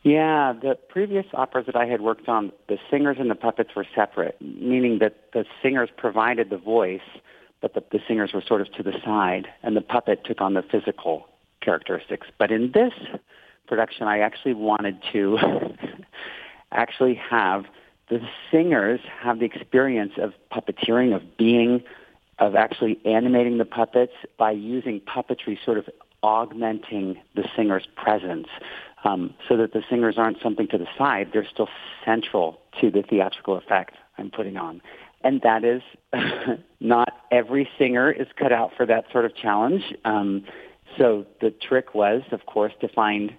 Yeah, 0.04 0.54
the 0.54 0.76
previous 0.76 1.26
operas 1.34 1.66
that 1.66 1.76
I 1.76 1.86
had 1.86 2.02
worked 2.02 2.30
on, 2.30 2.52
the 2.70 2.78
singers 2.90 3.18
and 3.20 3.30
the 3.30 3.36
puppets 3.36 3.72
were 3.76 3.86
separate, 3.96 4.40
meaning 4.42 5.00
that 5.00 5.32
the 5.34 5.46
singers 5.62 5.90
provided 5.96 6.50
the 6.50 6.58
voice, 6.58 7.02
but 7.62 7.74
the, 7.74 7.84
the 7.92 8.00
singers 8.08 8.32
were 8.34 8.42
sort 8.42 8.62
of 8.62 8.72
to 8.74 8.84
the 8.84 8.94
side, 9.04 9.48
and 9.64 9.76
the 9.76 9.82
puppet 9.82 10.24
took 10.24 10.40
on 10.40 10.54
the 10.54 10.62
physical 10.62 11.28
characteristics. 11.62 12.28
But 12.38 12.52
in 12.52 12.72
this 12.74 12.94
production, 13.68 14.08
I 14.08 14.20
actually 14.20 14.54
wanted 14.54 14.98
to 15.12 15.40
actually 16.72 17.16
have 17.16 17.66
the 18.10 18.22
singers 18.52 19.02
have 19.22 19.40
the 19.40 19.46
experience 19.46 20.14
of 20.18 20.34
puppeteering, 20.52 21.16
of 21.16 21.38
being 21.38 21.84
of 22.40 22.56
actually 22.56 23.00
animating 23.04 23.58
the 23.58 23.66
puppets 23.66 24.14
by 24.38 24.52
using 24.52 25.02
puppetry 25.02 25.58
sort 25.66 25.78
of 25.78 25.90
augmenting 26.24 27.18
the 27.36 27.44
singer's 27.56 27.88
presence 27.96 28.48
um, 29.04 29.34
so 29.48 29.58
that 29.58 29.74
the 29.74 29.84
singers 29.90 30.16
aren't 30.18 30.42
something 30.42 30.68
to 30.70 30.78
the 30.78 30.88
side. 30.98 31.30
They're 31.34 31.48
still 31.48 31.70
central 32.06 32.60
to 32.82 32.92
the 32.92 33.04
theatrical 33.04 33.58
effect 33.58 33.96
I'm 34.18 34.32
putting 34.32 34.58
on. 34.58 34.82
And 35.24 35.42
that 35.42 35.64
is 35.64 35.82
not 36.80 37.10
every 37.32 37.70
singer 37.78 38.12
is 38.12 38.28
cut 38.38 38.52
out 38.52 38.72
for 38.76 38.86
that 38.86 39.06
sort 39.12 39.26
of 39.26 39.36
challenge. 39.36 39.84
Um, 40.06 40.46
so 40.98 41.26
the 41.42 41.52
trick 41.52 41.94
was, 41.94 42.22
of 42.32 42.46
course, 42.46 42.74
to 42.82 42.88
find 42.88 43.34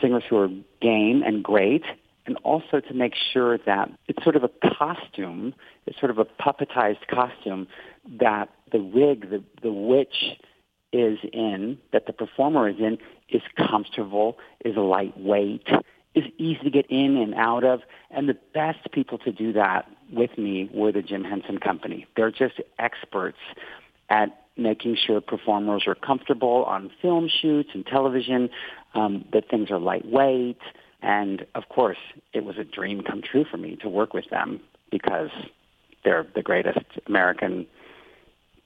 singers 0.00 0.24
who 0.28 0.36
are 0.36 0.48
game 0.80 1.22
and 1.24 1.42
great 1.42 1.84
and 2.26 2.36
also 2.42 2.80
to 2.80 2.94
make 2.94 3.14
sure 3.32 3.58
that 3.58 3.90
it's 4.08 4.22
sort 4.22 4.36
of 4.36 4.44
a 4.44 4.50
costume, 4.76 5.54
it's 5.86 5.98
sort 5.98 6.10
of 6.10 6.18
a 6.18 6.24
puppetized 6.24 7.06
costume 7.08 7.68
that 8.20 8.48
the 8.72 8.82
wig, 8.82 9.30
the, 9.30 9.42
the 9.62 9.72
witch 9.72 10.36
is 10.92 11.18
in, 11.32 11.78
that 11.92 12.06
the 12.06 12.12
performer 12.12 12.68
is 12.68 12.76
in, 12.78 12.98
is 13.28 13.42
comfortable, 13.56 14.38
is 14.64 14.76
lightweight, 14.76 15.66
is 16.14 16.24
easy 16.38 16.60
to 16.64 16.70
get 16.70 16.86
in 16.88 17.16
and 17.16 17.34
out 17.34 17.64
of. 17.64 17.80
And 18.10 18.28
the 18.28 18.36
best 18.54 18.90
people 18.92 19.18
to 19.18 19.32
do 19.32 19.52
that 19.52 19.88
with 20.12 20.36
me 20.38 20.70
were 20.72 20.92
the 20.92 21.02
Jim 21.02 21.24
Henson 21.24 21.58
Company. 21.58 22.06
They're 22.16 22.30
just 22.30 22.60
experts 22.78 23.38
at 24.08 24.46
making 24.56 24.96
sure 24.96 25.20
performers 25.20 25.84
are 25.86 25.94
comfortable 25.94 26.64
on 26.64 26.90
film 27.02 27.28
shoots 27.28 27.70
and 27.74 27.84
television, 27.86 28.48
um, 28.94 29.24
that 29.32 29.48
things 29.50 29.70
are 29.70 29.78
lightweight. 29.78 30.60
And 31.02 31.44
of 31.54 31.68
course, 31.68 31.98
it 32.32 32.44
was 32.44 32.56
a 32.56 32.64
dream 32.64 33.02
come 33.02 33.22
true 33.22 33.44
for 33.44 33.58
me 33.58 33.76
to 33.82 33.88
work 33.88 34.14
with 34.14 34.30
them 34.30 34.60
because 34.90 35.30
they're 36.04 36.26
the 36.34 36.42
greatest 36.42 36.86
American 37.06 37.66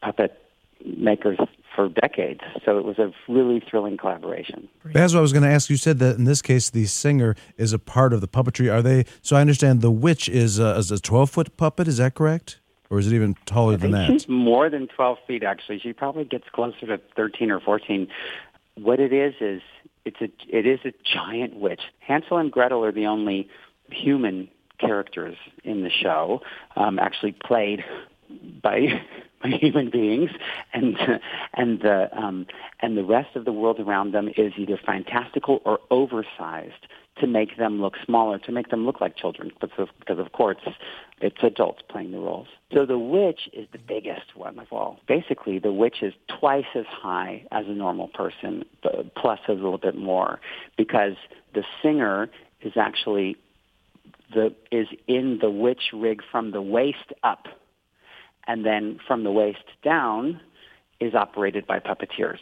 puppet 0.01 0.40
makers 0.85 1.39
for 1.75 1.89
decades. 1.89 2.41
So 2.65 2.79
it 2.79 2.85
was 2.85 2.99
a 2.99 3.13
really 3.29 3.61
thrilling 3.61 3.97
collaboration. 3.97 4.69
Basil, 4.85 5.19
I 5.19 5.23
was 5.23 5.33
going 5.33 5.45
to 5.45 5.49
ask. 5.49 5.71
You 5.71 5.77
said 5.77 5.99
that 6.01 6.17
in 6.17 6.25
this 6.25 6.43
case, 6.43 6.71
the 6.71 6.87
singer 6.87 7.37
is 7.57 7.73
a 7.73 7.79
part 7.79 8.13
of 8.13 8.21
the 8.21 8.29
puppetry. 8.29 8.73
Are 8.73 8.83
they? 8.83 9.05
So 9.23 9.37
I 9.37 9.41
understand 9.41 9.81
the 9.81 9.91
witch 9.91 10.29
is 10.29 10.59
a, 10.59 10.77
is 10.77 10.91
a 10.91 10.99
twelve 10.99 11.31
foot 11.31 11.57
puppet. 11.57 11.87
Is 11.89 11.99
that 11.99 12.15
correct? 12.15 12.59
Or 12.91 12.99
is 12.99 13.07
it 13.07 13.15
even 13.15 13.37
taller 13.47 13.77
than 13.77 13.93
that? 13.93 14.09
She's 14.09 14.29
more 14.29 14.69
than 14.69 14.89
twelve 14.89 15.19
feet. 15.27 15.45
Actually, 15.45 15.79
she 15.79 15.93
probably 15.93 16.25
gets 16.25 16.45
closer 16.53 16.87
to 16.87 17.01
thirteen 17.15 17.51
or 17.53 17.61
fourteen. 17.61 18.09
What 18.75 18.99
it 18.99 19.13
is 19.13 19.35
is 19.41 19.63
it's 20.05 20.21
a 20.21 20.29
it 20.49 20.67
is 20.67 20.81
a 20.85 20.93
giant 21.05 21.55
witch. 21.55 21.83
Hansel 22.01 22.39
and 22.39 22.51
Gretel 22.51 22.85
are 22.85 22.93
the 22.93 23.07
only 23.07 23.49
human 23.91 24.49
characters 24.79 25.37
in 25.63 25.83
the 25.83 25.91
show, 25.91 26.41
um, 26.75 26.99
actually 26.99 27.33
played 27.33 27.85
by 28.63 29.01
human 29.45 29.91
beings, 29.91 30.31
and 30.73 30.97
and 31.55 31.81
the 31.81 32.09
um, 32.17 32.47
and 32.81 32.97
the 32.97 33.05
rest 33.05 33.37
of 33.37 33.45
the 33.45 33.53
world 33.53 33.81
around 33.81 34.13
them 34.13 34.29
is 34.37 34.53
either 34.59 34.79
fantastical 34.85 35.63
or 35.65 35.79
oversized 35.91 36.87
to 37.21 37.27
make 37.27 37.57
them 37.57 37.81
look 37.81 37.95
smaller, 38.05 38.39
to 38.39 38.53
make 38.53 38.69
them 38.69 38.85
look 38.85 39.01
like 39.01 39.17
children, 39.17 39.51
because 39.61 39.89
because 39.99 40.19
of 40.19 40.33
course 40.33 40.59
it's 41.23 41.43
adults 41.43 41.83
playing 41.89 42.13
the 42.13 42.19
roles. 42.19 42.49
So 42.75 42.85
the 42.85 42.99
witch 42.99 43.49
is 43.53 43.67
the 43.73 43.79
biggest 43.79 44.37
one 44.37 44.59
of 44.59 44.67
all. 44.73 45.01
Basically, 45.09 45.59
the 45.59 45.73
witch 45.73 46.03
is 46.03 46.13
twice 46.29 46.67
as 46.75 46.87
high 46.87 47.47
as 47.51 47.67
a 47.67 47.73
normal 47.73 48.09
person, 48.09 48.65
plus 49.17 49.41
a 49.49 49.53
little 49.53 49.79
bit 49.79 49.97
more, 49.97 50.41
because 50.77 51.15
the 51.55 51.65
singer 51.83 52.29
is 52.61 52.73
actually 52.77 53.37
the 54.35 54.55
is 54.71 54.87
in 55.07 55.39
the 55.41 55.51
witch 55.51 55.93
rig 55.95 56.21
from 56.31 56.51
the 56.51 56.63
waist 56.63 57.13
up 57.23 57.47
and 58.51 58.67
then 58.67 58.99
from 59.07 59.23
the 59.23 59.31
waist 59.31 59.65
down 59.85 60.41
is 60.99 61.15
operated 61.15 61.69
by 61.69 61.79
puppeteers. 61.79 62.41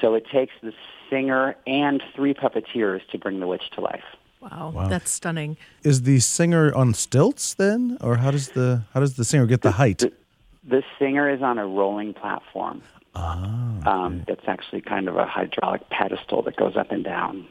So 0.00 0.14
it 0.14 0.24
takes 0.32 0.52
the 0.62 0.72
singer 1.10 1.56
and 1.66 2.00
three 2.14 2.34
puppeteers 2.34 3.00
to 3.10 3.18
bring 3.18 3.40
the 3.40 3.48
witch 3.48 3.68
to 3.74 3.80
life. 3.80 4.04
Wow, 4.40 4.72
wow, 4.74 4.88
that's 4.88 5.10
stunning. 5.10 5.56
Is 5.82 6.02
the 6.02 6.20
singer 6.20 6.72
on 6.74 6.94
stilts 6.94 7.54
then, 7.54 7.98
or 8.00 8.16
how 8.16 8.30
does 8.30 8.50
the 8.50 8.84
how 8.94 9.00
does 9.00 9.16
the 9.16 9.24
singer 9.24 9.46
get 9.46 9.62
the 9.62 9.72
height? 9.72 9.98
The, 9.98 10.12
the 10.66 10.82
singer 10.98 11.28
is 11.28 11.42
on 11.42 11.58
a 11.58 11.66
rolling 11.66 12.14
platform. 12.14 12.80
Ah, 13.16 13.78
okay. 13.80 13.90
um, 13.90 14.24
it's 14.28 14.46
actually 14.46 14.82
kind 14.82 15.08
of 15.08 15.16
a 15.16 15.26
hydraulic 15.26 15.82
pedestal 15.90 16.42
that 16.42 16.56
goes 16.56 16.76
up 16.76 16.92
and 16.92 17.04
down. 17.04 17.44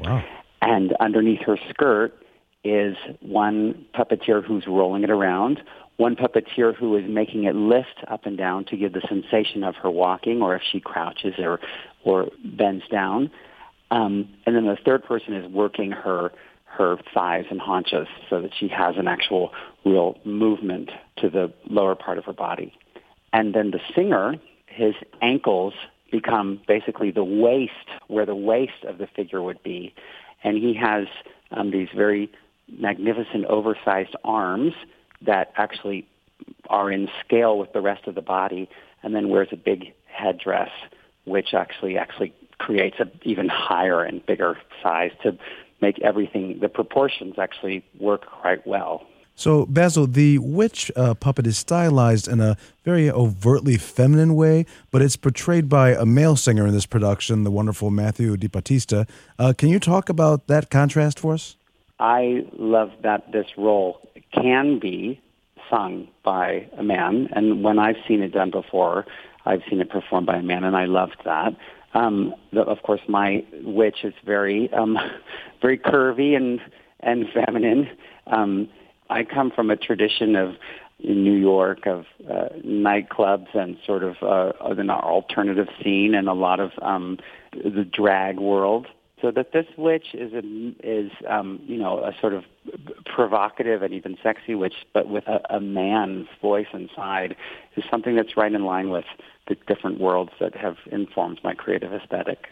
Wow. 0.00 0.24
And 0.62 0.94
underneath 0.98 1.42
her 1.42 1.58
skirt 1.68 2.16
is 2.64 2.96
one 3.20 3.86
puppeteer 3.94 4.44
who's 4.44 4.66
rolling 4.66 5.04
it 5.04 5.10
around, 5.10 5.62
one 5.96 6.16
puppeteer 6.16 6.74
who 6.74 6.96
is 6.96 7.04
making 7.08 7.44
it 7.44 7.54
lift 7.54 8.04
up 8.08 8.26
and 8.26 8.36
down 8.36 8.64
to 8.66 8.76
give 8.76 8.92
the 8.92 9.02
sensation 9.08 9.64
of 9.64 9.74
her 9.76 9.90
walking 9.90 10.42
or 10.42 10.54
if 10.54 10.62
she 10.70 10.80
crouches 10.80 11.34
or, 11.38 11.60
or 12.04 12.28
bends 12.44 12.84
down. 12.90 13.30
Um, 13.90 14.28
and 14.46 14.54
then 14.54 14.66
the 14.66 14.76
third 14.84 15.04
person 15.04 15.34
is 15.34 15.50
working 15.50 15.90
her 15.90 16.30
her 16.64 16.96
thighs 17.12 17.46
and 17.50 17.60
haunches 17.60 18.06
so 18.28 18.40
that 18.40 18.50
she 18.56 18.68
has 18.68 18.96
an 18.98 19.08
actual 19.08 19.50
real 19.84 20.16
movement 20.24 20.90
to 21.16 21.28
the 21.28 21.52
lower 21.68 21.94
part 21.94 22.18
of 22.18 22.24
her 22.24 22.32
body. 22.32 22.72
And 23.32 23.54
then 23.54 23.72
the 23.72 23.80
singer, 23.96 24.34
his 24.66 24.94
ankles 25.20 25.74
become 26.12 26.60
basically 26.68 27.10
the 27.10 27.24
waist, 27.24 27.72
where 28.06 28.26
the 28.26 28.34
waist 28.34 28.84
of 28.86 28.98
the 28.98 29.06
figure 29.06 29.42
would 29.42 29.62
be. 29.62 29.94
And 30.44 30.56
he 30.56 30.74
has 30.74 31.06
um, 31.50 31.70
these 31.70 31.88
very 31.96 32.30
magnificent 32.70 33.44
oversized 33.46 34.14
arms 34.24 34.74
that 35.22 35.52
actually 35.56 36.06
are 36.68 36.90
in 36.90 37.08
scale 37.24 37.58
with 37.58 37.72
the 37.72 37.80
rest 37.80 38.06
of 38.06 38.14
the 38.14 38.22
body, 38.22 38.68
and 39.02 39.14
then 39.14 39.28
wears 39.28 39.48
a 39.52 39.56
big 39.56 39.92
headdress, 40.06 40.70
which 41.24 41.54
actually 41.54 41.96
actually 41.96 42.32
creates 42.58 42.96
an 42.98 43.10
even 43.22 43.48
higher 43.48 44.02
and 44.02 44.24
bigger 44.26 44.58
size 44.82 45.12
to 45.22 45.36
make 45.80 46.00
everything 46.00 46.58
the 46.60 46.68
proportions 46.68 47.34
actually 47.38 47.84
work 48.00 48.26
quite 48.26 48.66
well. 48.66 49.06
So, 49.34 49.66
Basil, 49.66 50.08
the 50.08 50.38
witch 50.38 50.90
uh, 50.96 51.14
puppet 51.14 51.46
is 51.46 51.56
stylized 51.56 52.26
in 52.26 52.40
a 52.40 52.56
very 52.84 53.08
overtly 53.08 53.76
feminine 53.76 54.34
way, 54.34 54.66
but 54.90 55.00
it's 55.00 55.14
portrayed 55.14 55.68
by 55.68 55.90
a 55.90 56.04
male 56.04 56.34
singer 56.34 56.66
in 56.66 56.72
this 56.72 56.86
production, 56.86 57.44
the 57.44 57.50
wonderful 57.52 57.92
Matthew 57.92 58.36
DiBattista. 58.36 59.08
Uh, 59.38 59.52
can 59.56 59.68
you 59.68 59.78
talk 59.78 60.08
about 60.08 60.48
that 60.48 60.70
contrast 60.70 61.20
for 61.20 61.34
us? 61.34 61.57
I 61.98 62.46
love 62.56 62.90
that 63.02 63.32
this 63.32 63.46
role 63.56 64.00
can 64.32 64.78
be 64.78 65.20
sung 65.70 66.08
by 66.24 66.68
a 66.78 66.82
man, 66.82 67.28
and 67.32 67.62
when 67.62 67.78
I've 67.78 67.96
seen 68.06 68.22
it 68.22 68.32
done 68.32 68.50
before, 68.50 69.06
I've 69.44 69.62
seen 69.68 69.80
it 69.80 69.90
performed 69.90 70.26
by 70.26 70.36
a 70.36 70.42
man, 70.42 70.64
and 70.64 70.76
I 70.76 70.84
loved 70.84 71.16
that. 71.24 71.54
Um, 71.94 72.34
the, 72.52 72.60
of 72.60 72.82
course, 72.82 73.00
my 73.08 73.44
witch 73.62 74.04
is 74.04 74.14
very, 74.24 74.72
um, 74.72 74.98
very 75.62 75.78
curvy 75.78 76.36
and 76.36 76.60
and 77.00 77.26
feminine. 77.32 77.88
Um, 78.26 78.68
I 79.08 79.22
come 79.22 79.52
from 79.54 79.70
a 79.70 79.76
tradition 79.76 80.36
of 80.36 80.56
in 81.00 81.22
New 81.22 81.36
York 81.36 81.86
of 81.86 82.06
uh, 82.28 82.48
nightclubs 82.66 83.54
and 83.54 83.76
sort 83.86 84.02
of 84.02 84.16
uh, 84.22 84.52
an 84.60 84.90
alternative 84.90 85.68
scene 85.82 86.14
and 86.14 86.28
a 86.28 86.32
lot 86.32 86.58
of 86.58 86.72
um, 86.82 87.18
the 87.52 87.84
drag 87.84 88.40
world 88.40 88.88
so 89.20 89.30
that 89.30 89.52
this 89.52 89.66
witch 89.76 90.14
is 90.14 90.32
a, 90.32 90.42
is 90.82 91.10
um, 91.28 91.60
you 91.66 91.78
know 91.78 91.98
a 91.98 92.12
sort 92.20 92.34
of 92.34 92.44
provocative 93.04 93.82
and 93.82 93.92
even 93.92 94.16
sexy 94.22 94.54
witch, 94.54 94.86
but 94.92 95.08
with 95.08 95.26
a, 95.26 95.40
a 95.50 95.60
man's 95.60 96.28
voice 96.40 96.66
inside, 96.72 97.36
is 97.76 97.84
something 97.90 98.16
that's 98.16 98.36
right 98.36 98.52
in 98.52 98.64
line 98.64 98.90
with 98.90 99.06
the 99.48 99.56
different 99.66 100.00
worlds 100.00 100.32
that 100.40 100.54
have 100.54 100.76
informed 100.90 101.40
my 101.42 101.54
creative 101.54 101.92
aesthetic. 101.92 102.48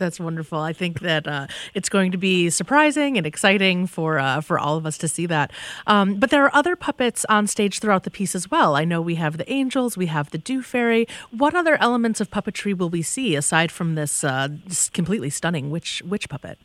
That's 0.00 0.18
wonderful. 0.18 0.58
I 0.58 0.72
think 0.72 1.00
that 1.00 1.28
uh, 1.28 1.46
it's 1.74 1.90
going 1.90 2.10
to 2.10 2.16
be 2.16 2.48
surprising 2.48 3.18
and 3.18 3.26
exciting 3.26 3.86
for 3.86 4.18
uh, 4.18 4.40
for 4.40 4.58
all 4.58 4.78
of 4.78 4.86
us 4.86 4.96
to 4.98 5.08
see 5.08 5.26
that. 5.26 5.52
Um, 5.86 6.14
but 6.14 6.30
there 6.30 6.42
are 6.42 6.50
other 6.54 6.74
puppets 6.74 7.26
on 7.28 7.46
stage 7.46 7.80
throughout 7.80 8.04
the 8.04 8.10
piece 8.10 8.34
as 8.34 8.50
well. 8.50 8.74
I 8.74 8.86
know 8.86 9.02
we 9.02 9.16
have 9.16 9.36
the 9.36 9.48
angels, 9.52 9.98
we 9.98 10.06
have 10.06 10.30
the 10.30 10.38
Dew 10.38 10.62
Fairy. 10.62 11.06
What 11.30 11.54
other 11.54 11.76
elements 11.80 12.18
of 12.18 12.30
puppetry 12.30 12.76
will 12.76 12.88
we 12.88 13.02
see 13.02 13.36
aside 13.36 13.70
from 13.70 13.94
this 13.94 14.24
uh, 14.24 14.48
completely 14.94 15.28
stunning 15.28 15.70
witch 15.70 16.02
witch 16.06 16.30
puppet? 16.30 16.58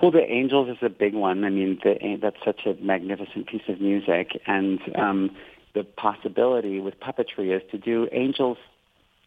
Well, 0.00 0.10
the 0.10 0.24
angels 0.24 0.70
is 0.70 0.78
a 0.80 0.88
big 0.88 1.12
one. 1.12 1.44
I 1.44 1.50
mean, 1.50 1.78
the, 1.84 2.18
that's 2.22 2.42
such 2.42 2.64
a 2.64 2.82
magnificent 2.82 3.46
piece 3.46 3.68
of 3.68 3.78
music, 3.82 4.40
and 4.46 4.80
um, 4.96 5.36
the 5.74 5.84
possibility 5.84 6.80
with 6.80 6.98
puppetry 6.98 7.54
is 7.54 7.62
to 7.72 7.76
do 7.76 8.08
angels 8.10 8.56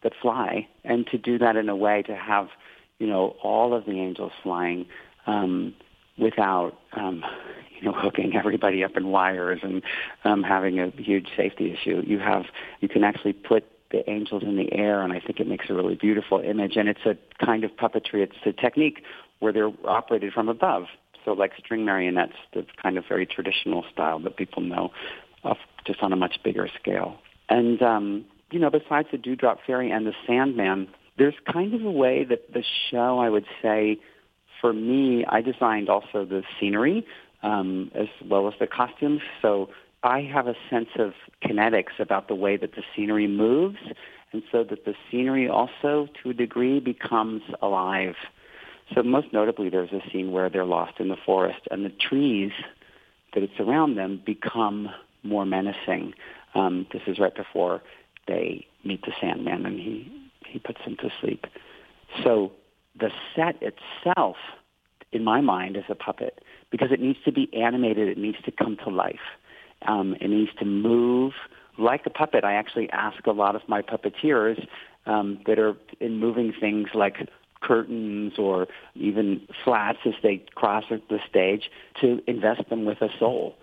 that 0.04 0.12
fly, 0.22 0.68
and 0.84 1.06
to 1.08 1.18
do 1.18 1.38
that 1.38 1.56
in 1.56 1.68
a 1.68 1.74
way 1.74 2.02
to 2.02 2.14
have, 2.14 2.48
you 2.98 3.06
know, 3.08 3.34
all 3.42 3.74
of 3.74 3.86
the 3.86 3.92
angels 3.92 4.32
flying 4.42 4.86
um, 5.26 5.74
without, 6.16 6.78
um, 6.92 7.24
you 7.76 7.90
know, 7.90 7.92
hooking 7.96 8.36
everybody 8.36 8.84
up 8.84 8.96
in 8.96 9.08
wires 9.08 9.60
and 9.62 9.82
um, 10.22 10.44
having 10.44 10.78
a 10.78 10.90
huge 10.90 11.28
safety 11.36 11.72
issue. 11.72 12.02
You 12.06 12.20
have, 12.20 12.44
you 12.80 12.88
can 12.88 13.02
actually 13.02 13.32
put 13.32 13.64
the 13.90 14.08
angels 14.08 14.42
in 14.42 14.56
the 14.56 14.72
air, 14.72 15.02
and 15.02 15.12
I 15.12 15.20
think 15.20 15.40
it 15.40 15.48
makes 15.48 15.66
a 15.68 15.74
really 15.74 15.96
beautiful 15.96 16.38
image. 16.40 16.76
And 16.76 16.88
it's 16.88 17.04
a 17.04 17.16
kind 17.44 17.64
of 17.64 17.72
puppetry. 17.72 18.22
It's 18.22 18.36
a 18.46 18.52
technique 18.52 19.02
where 19.40 19.52
they're 19.52 19.72
operated 19.84 20.32
from 20.32 20.48
above. 20.48 20.84
So 21.24 21.32
like 21.32 21.52
string 21.58 21.84
marionettes, 21.84 22.34
the 22.52 22.66
kind 22.82 22.98
of 22.98 23.04
very 23.08 23.26
traditional 23.26 23.84
style 23.90 24.18
that 24.20 24.36
people 24.36 24.62
know, 24.62 24.90
of 25.42 25.56
just 25.86 26.02
on 26.02 26.12
a 26.12 26.16
much 26.16 26.36
bigger 26.44 26.68
scale. 26.78 27.18
And, 27.48 27.82
um, 27.82 28.24
you 28.54 28.60
know, 28.60 28.70
besides 28.70 29.08
the 29.10 29.18
Dewdrop 29.18 29.58
Fairy 29.66 29.90
and 29.90 30.06
the 30.06 30.14
Sandman, 30.28 30.86
there's 31.18 31.34
kind 31.52 31.74
of 31.74 31.84
a 31.84 31.90
way 31.90 32.22
that 32.22 32.52
the 32.52 32.62
show, 32.88 33.18
I 33.18 33.28
would 33.28 33.46
say, 33.60 33.98
for 34.60 34.72
me, 34.72 35.24
I 35.28 35.40
designed 35.40 35.88
also 35.88 36.24
the 36.24 36.44
scenery 36.58 37.04
um, 37.42 37.90
as 37.96 38.06
well 38.24 38.46
as 38.46 38.54
the 38.60 38.68
costumes. 38.68 39.22
So 39.42 39.70
I 40.04 40.20
have 40.20 40.46
a 40.46 40.54
sense 40.70 40.90
of 41.00 41.14
kinetics 41.42 41.98
about 41.98 42.28
the 42.28 42.36
way 42.36 42.56
that 42.56 42.76
the 42.76 42.84
scenery 42.94 43.26
moves, 43.26 43.78
and 44.32 44.44
so 44.52 44.62
that 44.62 44.84
the 44.84 44.94
scenery 45.10 45.48
also, 45.48 46.08
to 46.22 46.30
a 46.30 46.34
degree, 46.34 46.78
becomes 46.78 47.42
alive. 47.60 48.14
So 48.94 49.02
most 49.02 49.32
notably, 49.32 49.68
there's 49.68 49.92
a 49.92 50.00
scene 50.12 50.30
where 50.30 50.48
they're 50.48 50.64
lost 50.64 51.00
in 51.00 51.08
the 51.08 51.16
forest, 51.16 51.62
and 51.72 51.84
the 51.84 51.90
trees 51.90 52.52
that 53.34 53.42
surround 53.56 53.98
them 53.98 54.22
become 54.24 54.90
more 55.24 55.44
menacing. 55.44 56.14
Um, 56.54 56.86
this 56.92 57.02
is 57.08 57.18
right 57.18 57.34
before 57.34 57.82
they 58.26 58.66
meet 58.84 59.02
the 59.02 59.12
Sandman, 59.20 59.66
and 59.66 59.78
he 59.78 60.10
he 60.46 60.58
puts 60.58 60.80
them 60.84 60.96
to 60.96 61.10
sleep. 61.20 61.46
So 62.22 62.52
the 62.98 63.10
set 63.34 63.56
itself, 63.60 64.36
in 65.12 65.24
my 65.24 65.40
mind, 65.40 65.76
is 65.76 65.84
a 65.88 65.94
puppet 65.94 66.42
because 66.70 66.92
it 66.92 67.00
needs 67.00 67.18
to 67.24 67.32
be 67.32 67.48
animated. 67.52 68.08
It 68.08 68.18
needs 68.18 68.38
to 68.44 68.52
come 68.52 68.76
to 68.84 68.90
life. 68.90 69.26
Um, 69.86 70.16
it 70.20 70.28
needs 70.28 70.50
to 70.58 70.64
move 70.64 71.32
like 71.78 72.06
a 72.06 72.10
puppet. 72.10 72.44
I 72.44 72.54
actually 72.54 72.88
ask 72.90 73.26
a 73.26 73.32
lot 73.32 73.56
of 73.56 73.62
my 73.68 73.82
puppeteers 73.82 74.66
um, 75.06 75.40
that 75.46 75.58
are 75.58 75.74
in 76.00 76.18
moving 76.18 76.52
things 76.58 76.88
like 76.94 77.28
curtains 77.60 78.34
or 78.38 78.66
even 78.94 79.46
flats 79.64 79.98
as 80.06 80.14
they 80.22 80.44
cross 80.54 80.84
the 80.90 81.18
stage 81.28 81.70
to 82.00 82.20
invest 82.26 82.68
them 82.68 82.84
with 82.84 83.00
a 83.00 83.08
soul. 83.18 83.56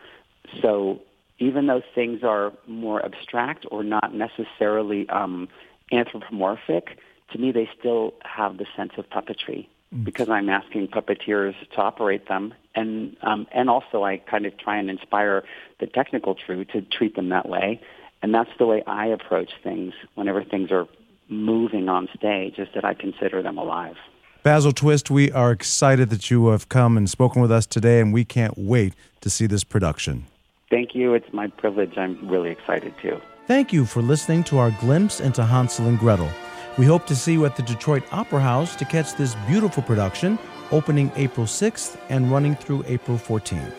So 0.62 1.02
even 1.42 1.66
though 1.66 1.82
things 1.96 2.24
are 2.24 2.54
more 2.68 3.04
abstract 3.04 3.66
or 3.72 3.84
not 3.84 4.14
necessarily 4.14 5.10
um, 5.10 5.50
anthropomorphic, 5.92 7.00
to 7.32 7.40
me 7.40 7.52
they 7.52 7.68
still 7.78 8.14
have 8.24 8.58
the 8.58 8.68
sense 8.78 8.92
of 8.98 9.10
puppetry 9.10 9.68
mm. 9.94 10.04
because 10.04 10.30
I'm 10.30 10.50
asking 10.50 10.90
puppeteers 10.90 11.56
to 11.74 11.82
operate 11.82 12.28
them, 12.28 12.54
and 12.76 13.18
um, 13.24 13.48
and 13.54 13.70
also 13.70 14.04
I 14.04 14.18
kind 14.18 14.46
of 14.46 14.56
try 14.58 14.78
and 14.78 14.90
inspire 14.90 15.44
the 15.80 15.88
technical 15.88 16.36
crew 16.36 16.64
to 16.66 16.84
treat 16.84 17.16
them 17.16 17.30
that 17.30 17.50
way, 17.50 17.82
and 18.22 18.34
that's 18.34 18.52
the 18.60 18.68
way 18.68 18.84
I 18.86 19.08
approach 19.08 19.52
things 19.64 19.94
whenever 20.14 20.44
things 20.44 20.72
are 20.72 20.88
moving 21.28 21.90
on 21.90 22.08
stage, 22.16 22.60
is 22.60 22.68
that 22.76 22.86
I 22.86 22.94
consider 22.94 23.42
them 23.42 23.58
alive. 23.58 23.96
Basil 24.44 24.74
Twist, 24.74 25.10
we 25.10 25.32
are 25.32 25.52
excited 25.52 26.10
that 26.10 26.30
you 26.30 26.48
have 26.48 26.70
come 26.70 26.98
and 26.98 27.10
spoken 27.10 27.42
with 27.42 27.52
us 27.52 27.66
today, 27.66 28.00
and 28.00 28.14
we 28.14 28.26
can't 28.26 28.58
wait 28.58 28.94
to 29.22 29.30
see 29.30 29.48
this 29.48 29.64
production. 29.64 30.26
Thank 30.72 30.96
you. 30.96 31.14
It's 31.14 31.32
my 31.34 31.48
privilege. 31.48 31.98
I'm 31.98 32.28
really 32.28 32.50
excited 32.50 32.94
too. 33.02 33.22
Thank 33.46 33.74
you 33.74 33.86
for 33.86 34.02
listening 34.02 34.46
to 34.46 34.58
our 34.58 34.72
glimpse 34.80 35.20
into 35.20 35.44
Hansel 35.44 35.88
and 35.88 36.00
Gretel. 36.00 36.32
We 36.78 36.86
hope 36.86 37.06
to 37.08 37.16
see 37.16 37.34
you 37.34 37.46
at 37.46 37.58
the 37.58 37.64
Detroit 37.64 38.04
Opera 38.14 38.40
House 38.40 38.78
to 38.78 38.86
catch 38.86 39.16
this 39.16 39.36
beautiful 39.48 39.84
production, 39.84 40.40
opening 40.72 41.12
April 41.18 41.46
6th 41.46 41.98
and 42.10 42.32
running 42.32 42.56
through 42.56 42.86
April 42.88 43.18
14th. 43.18 43.74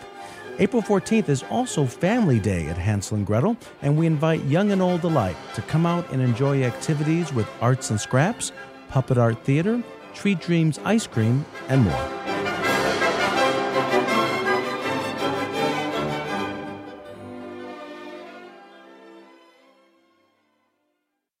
April 0.59 0.83
14th 0.83 1.29
is 1.29 1.43
also 1.49 1.87
Family 1.87 2.39
Day 2.39 2.67
at 2.67 2.77
Hansel 2.77 3.17
and 3.17 3.25
Gretel, 3.25 3.57
and 3.81 3.97
we 3.97 4.05
invite 4.05 4.43
young 4.43 4.71
and 4.71 4.83
old 4.83 5.03
alike 5.03 5.35
to 5.55 5.63
come 5.63 5.87
out 5.87 6.07
and 6.11 6.21
enjoy 6.21 6.61
activities 6.61 7.33
with 7.33 7.49
arts 7.59 7.89
and 7.89 7.99
scraps, 7.99 8.51
puppet 8.89 9.17
art 9.17 9.43
theater, 9.43 9.81
Treat 10.13 10.39
Dreams 10.39 10.79
ice 10.85 11.07
cream, 11.07 11.43
and 11.69 11.83
more. 11.85 12.42